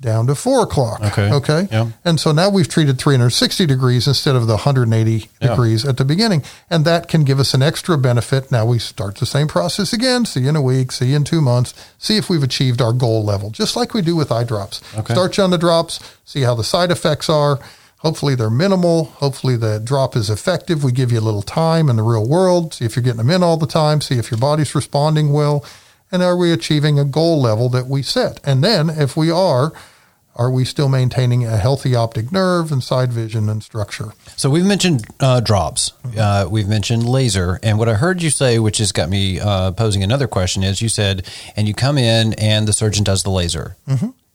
[0.00, 1.00] down to four o'clock.
[1.02, 1.32] Okay.
[1.32, 1.68] Okay.
[1.72, 1.88] Yeah.
[2.04, 5.48] And so now we've treated 360 degrees instead of the 180 Yeah.
[5.48, 6.42] degrees at the beginning.
[6.70, 8.52] And that can give us an extra benefit.
[8.52, 11.24] Now we start the same process again, see you in a week, see you in
[11.24, 14.44] two months, see if we've achieved our goal level, just like we do with eye
[14.44, 14.80] drops.
[14.96, 15.14] Okay.
[15.14, 17.58] Start you on the drops, see how the side effects are.
[17.98, 19.06] Hopefully they're minimal.
[19.16, 20.84] Hopefully the drop is effective.
[20.84, 23.30] We give you a little time in the real world, see if you're getting them
[23.30, 25.64] in all the time, see if your body's responding well.
[26.10, 28.40] And are we achieving a goal level that we set?
[28.44, 29.72] And then if we are,
[30.38, 34.12] are we still maintaining a healthy optic nerve and side vision and structure?
[34.36, 38.60] So we've mentioned uh, drops, uh, we've mentioned laser, and what I heard you say,
[38.60, 42.34] which has got me uh, posing another question, is you said, and you come in
[42.34, 43.76] and the surgeon does the laser,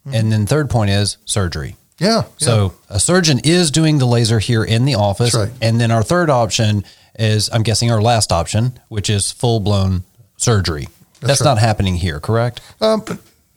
[0.05, 1.77] and then third point is surgery.
[1.99, 2.23] Yeah.
[2.37, 5.51] So a surgeon is doing the laser here in the office, right.
[5.61, 6.83] and then our third option
[7.17, 10.03] is, I'm guessing, our last option, which is full blown
[10.35, 10.89] surgery.
[11.27, 11.47] That's, right.
[11.47, 12.61] not happening here, correct?
[12.81, 13.03] Um,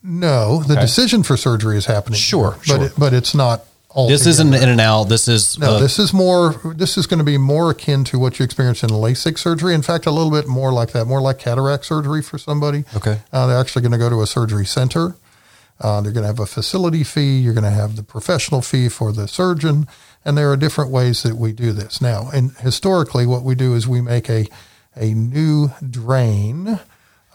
[0.02, 2.18] no, the decision for surgery is happening.
[2.18, 2.84] Sure, but sure.
[2.84, 3.64] It, but it's not.
[3.88, 5.04] All This isn't in and out.
[5.04, 6.52] This is No, uh, this is more.
[6.64, 9.72] This is going to be more akin to what you experience in LASIK surgery.
[9.74, 12.84] In fact, a little bit more like that, more like cataract surgery for somebody.
[12.94, 13.20] Okay.
[13.32, 15.16] Uh, they're actually going to go to a surgery center.
[15.80, 17.38] Uh, they're going to have a facility fee.
[17.38, 19.88] You're going to have the professional fee for the surgeon,
[20.24, 22.28] and there are different ways that we do this now.
[22.32, 24.46] And historically, what we do is we make a
[24.94, 26.80] a new drain.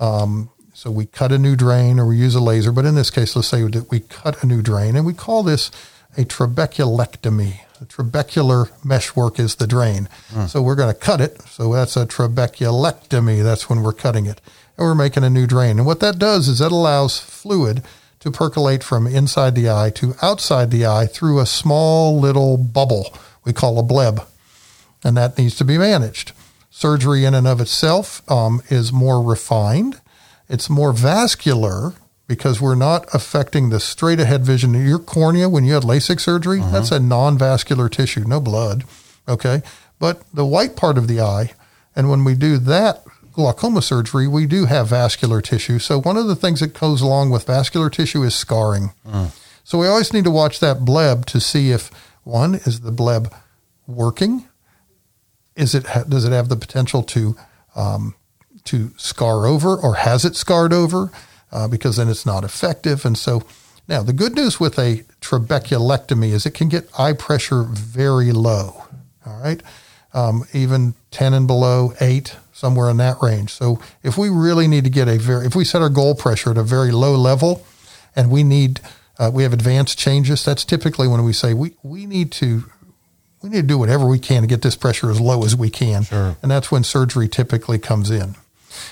[0.02, 2.72] Um, so we cut a new drain, or we use a laser.
[2.72, 5.44] But in this case, let's say that we cut a new drain, and we call
[5.44, 5.72] this
[6.18, 7.60] a trabeculectomy.
[7.80, 10.10] The trabecular meshwork is the drain.
[10.48, 11.42] So we're going to cut it.
[11.44, 13.44] So that's a trabeculectomy.
[13.44, 14.42] That's when we're cutting it.
[14.78, 15.78] And we're making a new drain.
[15.78, 17.84] And what that does is that allows fluid
[18.20, 23.14] to percolate from inside the eye to outside the eye through a small little bubble
[23.44, 24.22] we call a bleb.
[25.04, 26.32] And that needs to be managed.
[26.74, 30.00] Surgery in and of itself um, is more refined.
[30.50, 31.94] It's more vascular
[32.28, 34.74] because we're not affecting the straight ahead vision.
[34.74, 38.86] Your cornea, when you had LASIK surgery, that's a non vascular tissue, no blood.
[39.28, 39.62] Okay.
[40.00, 41.52] But the white part of the eye,
[41.94, 43.04] and when we do that
[43.34, 45.78] glaucoma surgery, we do have vascular tissue.
[45.78, 48.94] So one of the things that goes along with vascular tissue is scarring.
[49.66, 51.92] So we always need to watch that bleb to see if
[52.24, 53.34] one is the bleb
[53.88, 54.48] working.
[55.56, 57.36] Is it does it have the potential to
[57.76, 58.16] um,
[58.66, 61.12] to scar over, or has it scarred over?
[61.52, 63.06] Uh, because then it's not effective.
[63.06, 63.44] And so
[63.88, 68.86] now the good news with a trabeculectomy is it can get eye pressure very low.
[69.26, 69.62] All right,
[70.14, 73.52] um, even ten and below, eight, somewhere in that range.
[73.52, 76.52] So if we really need to get a very, if we set our goal pressure
[76.52, 77.66] at a very low level,
[78.16, 78.80] and we need
[79.20, 80.44] uh, we have advanced changes.
[80.44, 82.64] That's typically when we say we, we need to
[83.42, 85.70] we need to do whatever we can to get this pressure as low as we
[85.70, 86.04] can.
[86.04, 86.38] Sure.
[86.42, 88.36] And that's when surgery typically comes in.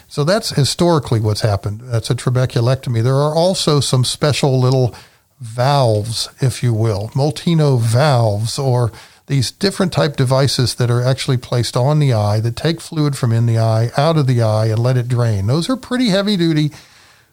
[0.07, 1.81] So that's historically what's happened.
[1.83, 3.03] That's a trabeculectomy.
[3.03, 4.93] There are also some special little
[5.39, 8.91] valves, if you will, Molteno valves, or
[9.27, 13.31] these different type devices that are actually placed on the eye that take fluid from
[13.31, 15.47] in the eye out of the eye and let it drain.
[15.47, 16.71] Those are pretty heavy duty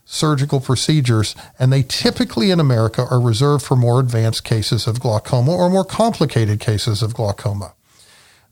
[0.07, 5.53] surgical procedures, and they typically in America are reserved for more advanced cases of glaucoma
[5.53, 7.75] or more complicated cases of glaucoma.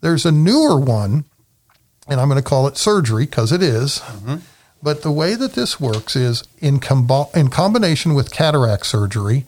[0.01, 1.25] There's a newer one,
[2.09, 4.01] and I'm going to call it surgery because it is.
[4.01, 4.37] Mm-hmm.
[4.83, 9.47] But the way that this works is in, combo- in combination with cataract surgery,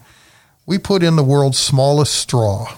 [0.65, 2.75] we put in the world's smallest straw,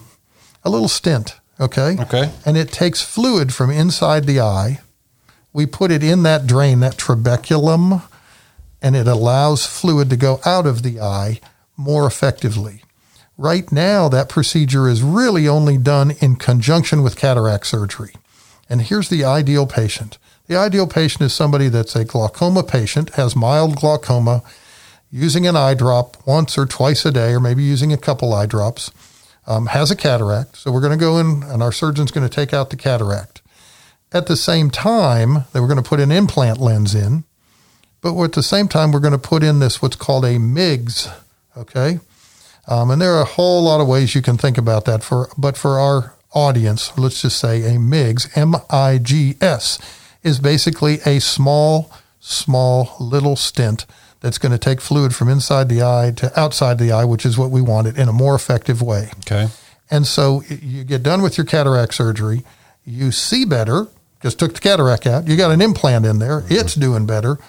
[0.64, 1.96] a little stent, okay?
[2.00, 2.32] Okay.
[2.46, 4.82] And it takes fluid from inside the eye.
[5.54, 8.04] We put it in that drain, that trabeculum,
[8.82, 11.40] and it allows fluid to go out of the eye
[11.76, 12.84] more effectively.
[13.38, 18.14] Right now, that procedure is really only done in conjunction with cataract surgery.
[18.70, 20.18] And here's the ideal patient.
[20.48, 24.44] The ideal patient is somebody that's a glaucoma patient, has mild glaucoma,
[25.12, 28.46] using an eye drop once or twice a day, or maybe using a couple eye
[28.46, 28.92] drops,
[29.48, 30.58] um, has a cataract.
[30.58, 33.42] So we're going to go in, and our surgeon's going to take out the cataract.
[34.12, 37.24] At the same time, they were going to put an implant lens in,
[38.02, 41.10] but at the same time, we're going to put in this what's called a MIGS.
[41.58, 42.00] Okay,
[42.68, 45.04] um, and there are a whole lot of ways you can think about that.
[45.04, 49.80] For but for our audience, let's just say a MIGS, M I G S,
[50.24, 53.86] is basically a small small little stent
[54.22, 57.38] that's going to take fluid from inside the eye to outside the eye, which is
[57.38, 59.10] what we wanted in a more effective way.
[59.20, 59.48] Okay.
[59.90, 62.44] And so you get done with your cataract surgery,
[62.86, 63.88] you see better,
[64.22, 67.40] just took the cataract out, you got an implant in there, it's doing better,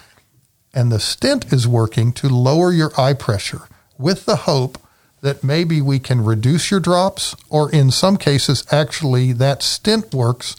[0.73, 3.63] and the stent is working to lower your eye pressure
[3.99, 4.79] with the hope
[5.21, 10.57] that maybe we can reduce your drops, or in some cases, actually, that stent works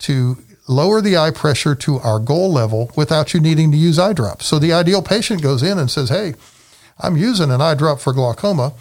[0.00, 0.38] to
[0.68, 4.46] lower the eye pressure to our goal level without you needing to use eye drops.
[4.46, 6.34] So the ideal patient goes in and says, Hey,
[6.98, 8.72] I'm using an eye drop for glaucoma.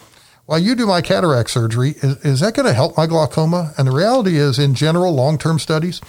[0.46, 3.74] While you do my cataract surgery, is, is that going to help my glaucoma?
[3.78, 6.02] And the reality is, in general, long term studies,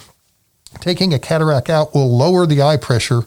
[0.81, 3.21] taking a cataract out will lower the eye pressure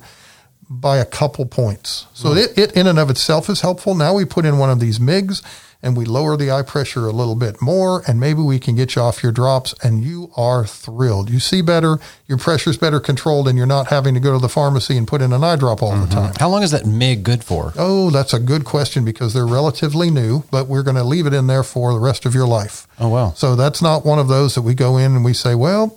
[0.70, 2.06] by a couple points.
[2.12, 3.94] So it, it in and of itself is helpful.
[3.94, 5.42] Now we put in one of these MIGs
[5.82, 8.96] and we lower the eye pressure a little bit more, and maybe we can get
[8.96, 11.30] you off your drops, and you are thrilled.
[11.30, 14.48] You see better, your pressure's better controlled, and you're not having to go to the
[14.48, 16.10] pharmacy and put in an eye drop all the mm-hmm.
[16.10, 16.34] time.
[16.40, 17.72] How long is that MIG good for?
[17.76, 21.32] Oh, that's a good question because they're relatively new, but we're going to leave it
[21.32, 22.88] in there for the rest of your life.
[22.98, 23.32] Oh, wow.
[23.36, 25.96] So that's not one of those that we go in and we say, well,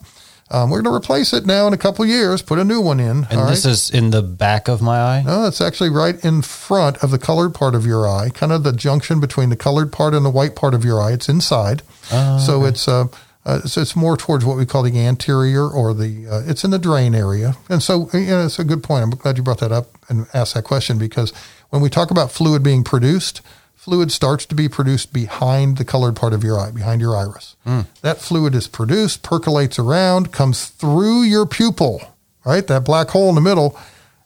[0.51, 2.81] um, we're going to replace it now in a couple of years, put a new
[2.81, 3.25] one in.
[3.29, 3.71] And this right?
[3.71, 5.23] is in the back of my eye?
[5.25, 8.63] No, it's actually right in front of the colored part of your eye, kind of
[8.63, 11.13] the junction between the colored part and the white part of your eye.
[11.13, 13.05] It's inside, so it's uh,
[13.45, 16.71] uh, so it's more towards what we call the anterior or the uh, it's in
[16.71, 17.55] the drain area.
[17.69, 19.03] And so you know, it's a good point.
[19.03, 21.31] I'm glad you brought that up and asked that question because
[21.69, 23.41] when we talk about fluid being produced,
[23.81, 27.55] fluid starts to be produced behind the colored part of your eye, behind your iris.
[28.03, 31.99] That fluid is produced, percolates around, comes through your pupil,
[32.45, 32.67] right?
[32.67, 33.75] That black hole in the middle,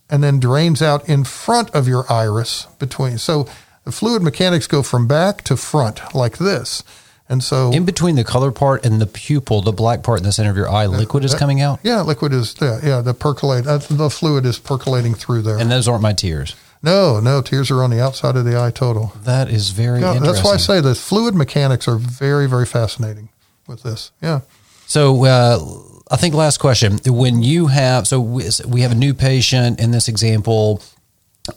[0.10, 3.18] and then drains out in front of your iris between.
[3.18, 3.47] So
[3.86, 6.84] the fluid mechanics go from back to front like this.
[7.30, 10.34] And so In between the color part and the pupil, the black part in the
[10.34, 11.80] center of your eye, liquid is coming out?
[11.82, 15.58] yeah, liquid is yeah, yeah the percolate uh, the fluid is percolating through there.
[15.58, 16.56] And those aren't my tears.
[16.84, 19.13] No, no, tears are on the outside of the eye total.
[19.23, 20.34] That is very Yeah, interesting.
[20.34, 23.30] that's why I say the fluid mechanics are very, very fascinating
[23.67, 24.11] with this.
[24.21, 24.41] Yeah.
[24.88, 25.59] So, uh,
[26.11, 26.99] I think last question.
[27.07, 30.82] When you have, so we, we have a new patient in this example.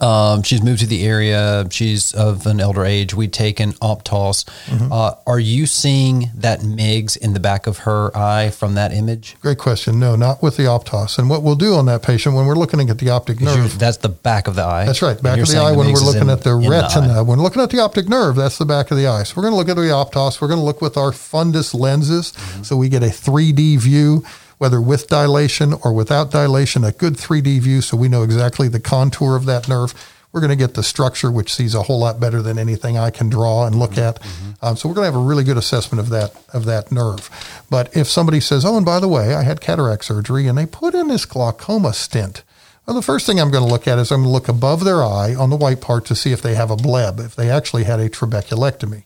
[0.01, 1.67] Um, she's moved to the area.
[1.71, 3.15] She's of an elder age.
[3.15, 4.45] We'd taken Optos.
[4.67, 4.93] Mm-hmm.
[4.93, 9.37] Uh, are you seeing that MIGS in the back of her eye from that image?
[9.41, 9.99] Great question.
[9.99, 11.19] No, not with the Optos.
[11.19, 13.97] And what we'll do on that patient when we're looking at the optic nerve, That's
[13.99, 14.85] the back of the eye.
[14.85, 17.25] That's right, back of the eye when we're looking in- at the retina.
[17.25, 19.23] when we're looking at the optic nerve, that's the back of the eye.
[19.23, 20.41] So we're going to look at the Optos.
[20.41, 22.63] We're going to look with our fundus lenses Mm-hmm.
[22.63, 24.25] so we get a 3D view,
[24.59, 28.81] whether with dilation or without dilation, a good 3D view so we know exactly the
[28.81, 29.95] contour of that nerve.
[30.31, 33.11] We're going to get the structure, which sees a whole lot better than anything I
[33.11, 34.21] can draw and look at.
[34.61, 37.31] Um, so we're going to have a really good assessment of that of that nerve.
[37.71, 40.67] But if somebody says, "Oh, and by the way, I had cataract surgery and they
[40.67, 42.43] put in this glaucoma stent,"
[42.89, 44.83] Well, the first thing I'm going to look at is I'm going to look above
[44.83, 47.51] their eye on the white part to see if they have a bleb, if they
[47.51, 49.05] actually had a trabeculectomy.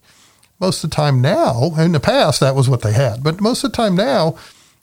[0.60, 3.24] Most of the time now, in the past, that was what they had.
[3.24, 4.36] But most of the time now,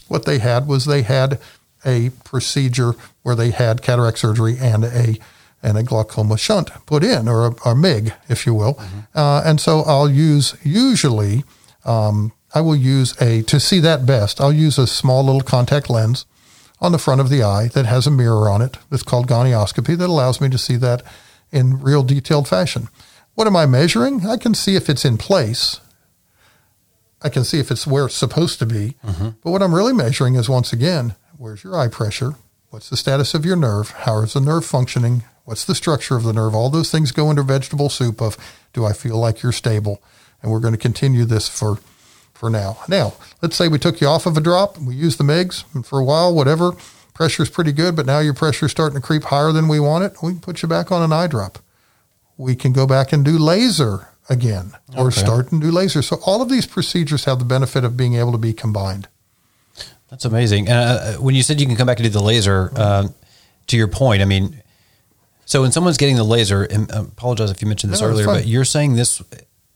[0.09, 1.39] what they had was they had
[1.85, 2.93] a procedure
[3.23, 5.17] where they had cataract surgery and a
[5.61, 8.79] and a glaucoma shunt put in, or a, a MIG, if you will.
[9.13, 11.43] Uh, and so I'll use usually
[11.83, 14.41] um, I will use a to see that best.
[14.41, 16.25] I'll use a small little contact lens
[16.81, 18.77] on the front of the eye that has a mirror on it.
[18.89, 21.03] That's called gonioscopy that allows me to see that
[21.51, 22.87] in real detailed fashion.
[23.35, 24.25] What am I measuring?
[24.25, 25.79] I can see if it's in place.
[27.21, 28.95] I can see if it's where it's supposed to be.
[29.05, 29.29] Mm-hmm.
[29.43, 32.35] But what I'm really measuring is once again, where's your eye pressure?
[32.69, 33.91] What's the status of your nerve?
[33.91, 35.23] How is the nerve functioning?
[35.43, 36.53] What's the structure of the nerve?
[36.53, 38.37] All those things go into vegetable soup of
[38.73, 40.01] do I feel like you're stable?
[40.41, 41.79] And we're going to continue this for
[42.39, 42.77] for now.
[42.87, 45.85] Now, let's say we took you off of a drop, we used the MIGs, and
[45.85, 46.71] for a while, whatever,
[47.13, 50.13] pressure's pretty good, but now your pressure's starting to creep higher than we want it.
[50.23, 51.59] We can put you back on an eye drop.
[52.37, 55.19] We can go back and do laser again or Okay.
[55.21, 56.01] start and do laser.
[56.01, 59.07] So all of these procedures have the benefit of being able to be combined.
[60.09, 60.69] That's amazing.
[60.69, 63.13] Uh, when you said you can come back and do the laser, um,
[63.67, 64.61] to your point, I mean,
[65.45, 68.25] so when someone's getting the laser, and I apologize if you mentioned this No, earlier,
[68.25, 69.21] but you're saying this,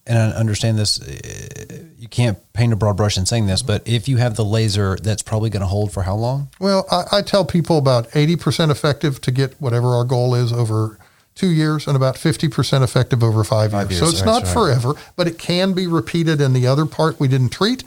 [0.07, 0.99] and I understand this.
[1.01, 4.43] uh, You can't paint a broad brush in saying this, but if you have the
[4.43, 6.49] laser, that's probably going to hold for how long?
[6.59, 10.99] Well, I, I tell people about 80% effective to get whatever our goal is over
[11.36, 14.01] two years and about 50% effective over five, Five years.
[14.01, 14.53] years, So it's not right.
[14.53, 17.84] forever, but it can be repeated in the other part we didn't treat.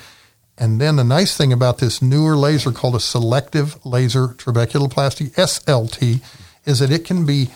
[0.58, 6.22] And then the nice thing about this newer laser called a selective laser trabeculoplasty, SLT,
[6.64, 7.50] is that it can be,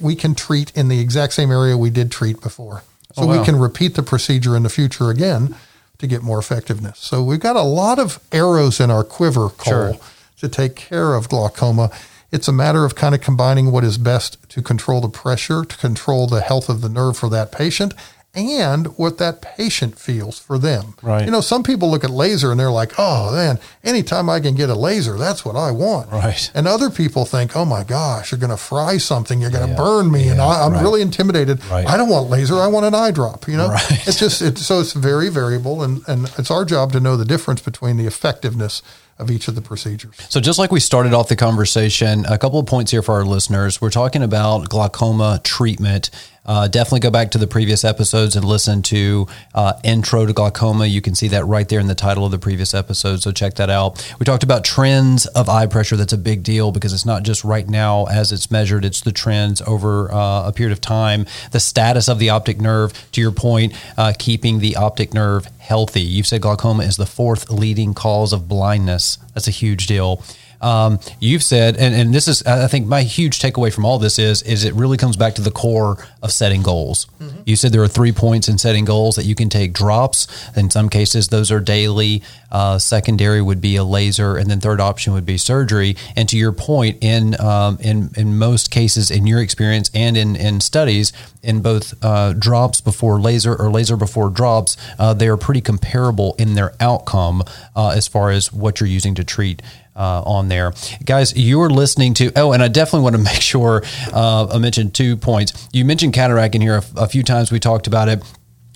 [0.00, 2.82] we can treat in the exact same area we did treat before.
[2.84, 3.38] Oh, so Oh, wow.
[3.38, 5.54] we can repeat the procedure in the future again
[5.98, 6.98] to get more effectiveness.
[7.00, 9.96] So we've got a lot of arrows in our quiver, Cole, Sure.
[10.40, 11.90] to take care of glaucoma.
[12.36, 15.76] It's a matter of kind of combining what is best to control the pressure, to
[15.78, 17.94] control the health of the nerve for that patient,
[18.34, 20.94] and what that patient feels for them.
[21.02, 21.24] Right.
[21.24, 24.54] You know, some people look at laser and they're like, oh, man, anytime I can
[24.54, 26.12] get a laser, that's what I want.
[26.12, 26.50] Right.
[26.54, 29.70] And other people think, oh my gosh, you're going to fry something, you're going to
[29.72, 29.76] Yeah.
[29.78, 30.82] burn me, and Yeah, I, I'm right.
[30.82, 31.64] really intimidated.
[31.70, 31.86] Right.
[31.88, 33.48] I don't want laser, I want an eye drop.
[33.48, 34.06] You know, Right.
[34.06, 37.24] it's just it's so it's very variable, and and it's our job to know the
[37.24, 38.82] difference between the effectiveness
[39.18, 40.14] of each of the procedures.
[40.28, 43.24] So, just like we started off the conversation, a couple of points here for our
[43.24, 43.80] listeners.
[43.80, 46.10] We're talking about glaucoma treatment.
[46.44, 50.86] Uh, definitely go back to the previous episodes and listen to uh, Intro to Glaucoma.
[50.86, 53.22] You can see that right there in the title of the previous episode.
[53.22, 54.14] So, check that out.
[54.18, 55.96] We talked about trends of eye pressure.
[55.96, 59.12] That's a big deal because it's not just right now as it's measured, it's the
[59.12, 61.24] trends over uh, a period of time.
[61.52, 66.02] The status of the optic nerve, to your point, uh, keeping the optic nerve healthy.
[66.02, 69.05] You've said glaucoma is the fourth leading cause of blindness.
[69.34, 70.22] That's a huge deal.
[70.60, 74.18] Um, you've said, and, and this is, I think, my huge takeaway from all this
[74.18, 77.06] is, is it really comes back to the core of setting goals.
[77.44, 80.26] You said there are three points in setting goals that you can take drops.
[80.56, 82.22] In some cases, those are daily.
[82.50, 85.96] Uh, secondary would be a laser, and then third option would be surgery.
[86.16, 90.36] And to your point, in um, in in most cases, in your experience and in
[90.36, 95.36] in studies, in both uh, drops before laser or laser before drops, uh, they are
[95.36, 97.42] pretty comparable in their outcome
[97.74, 99.62] uh, as far as what you're using to treat
[99.96, 100.72] uh, on there.
[101.04, 103.82] Guys, you're listening to, oh, and I definitely want to make sure
[104.12, 105.68] uh, I mentioned two points.
[105.72, 107.50] You mentioned cataract in here a, a few times.
[107.50, 108.22] We talked about it.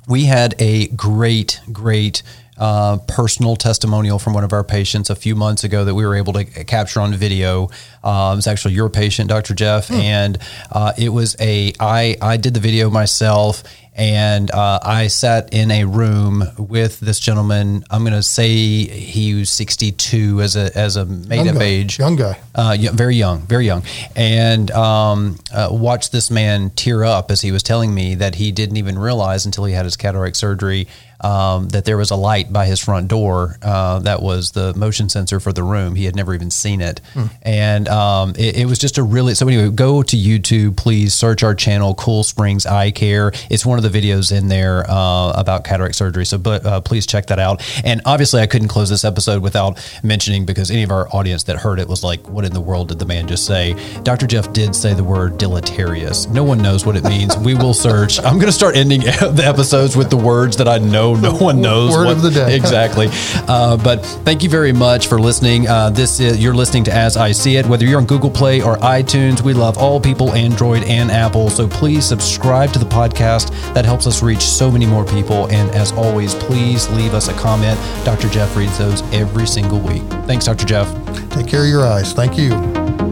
[0.09, 2.23] We had a great, great
[2.61, 6.15] uh, personal testimonial from one of our patients a few months ago that we were
[6.15, 7.71] able to capture on video.
[8.05, 9.55] Uh, it was actually your patient, Dr.
[9.55, 10.39] Jeff, and
[10.71, 13.63] uh, it was a I I did the video myself,
[13.95, 17.83] and uh, I sat in a room with this gentleman.
[17.91, 18.49] I'm going to say
[18.85, 22.39] he was 62 as a as a made up age, Young guy.
[22.55, 23.83] uh, yeah, very young, very young,
[24.15, 28.53] and um, uh, watched this man tear up as he was telling me that he
[28.53, 30.87] didn't even realize until he had his cataract surgery
[31.23, 35.09] um, that there was a light by his front door uh, that was the motion
[35.09, 35.95] sensor for the room.
[35.95, 37.01] He had never even seen it,
[37.43, 39.35] and um, it, it was just a really.
[39.35, 43.33] So anyway, go to YouTube, please search our channel, Cool Springs Eye Care.
[43.51, 46.27] It's one of the videos in there uh, about cataract surgery.
[46.27, 47.63] So, but uh, please check that out.
[47.85, 51.57] And obviously, I couldn't close this episode without mentioning because any of our audience that
[51.57, 54.27] heard it was like, "What in the world did the man just say?" Dr.
[54.27, 56.27] Jeff did say the word deleterious.
[56.29, 57.37] No one knows what it means.
[57.39, 58.19] we will search.
[58.21, 61.61] I'm going to start ending the episodes with the words that I know no one
[61.61, 61.93] knows.
[61.93, 62.55] Word what- of the day.
[62.57, 63.09] exactly.
[63.51, 65.67] Uh, but thank you very much for listening.
[65.67, 67.67] Uh, this is you're listening to As I See It.
[67.67, 71.51] Whether you're on Google Play or iTunes, we love all people, Android and Apple.
[71.51, 73.51] So please subscribe to the podcast.
[73.75, 75.47] That helps us reach so many more people.
[75.51, 77.79] And as always, please leave us a comment.
[78.05, 78.29] Dr.
[78.29, 80.03] Jeff reads those every single week.
[80.27, 80.67] Thanks, Dr.
[80.67, 80.89] Jeff.
[81.31, 82.13] Take care of your eyes.
[82.13, 83.10] Thank you.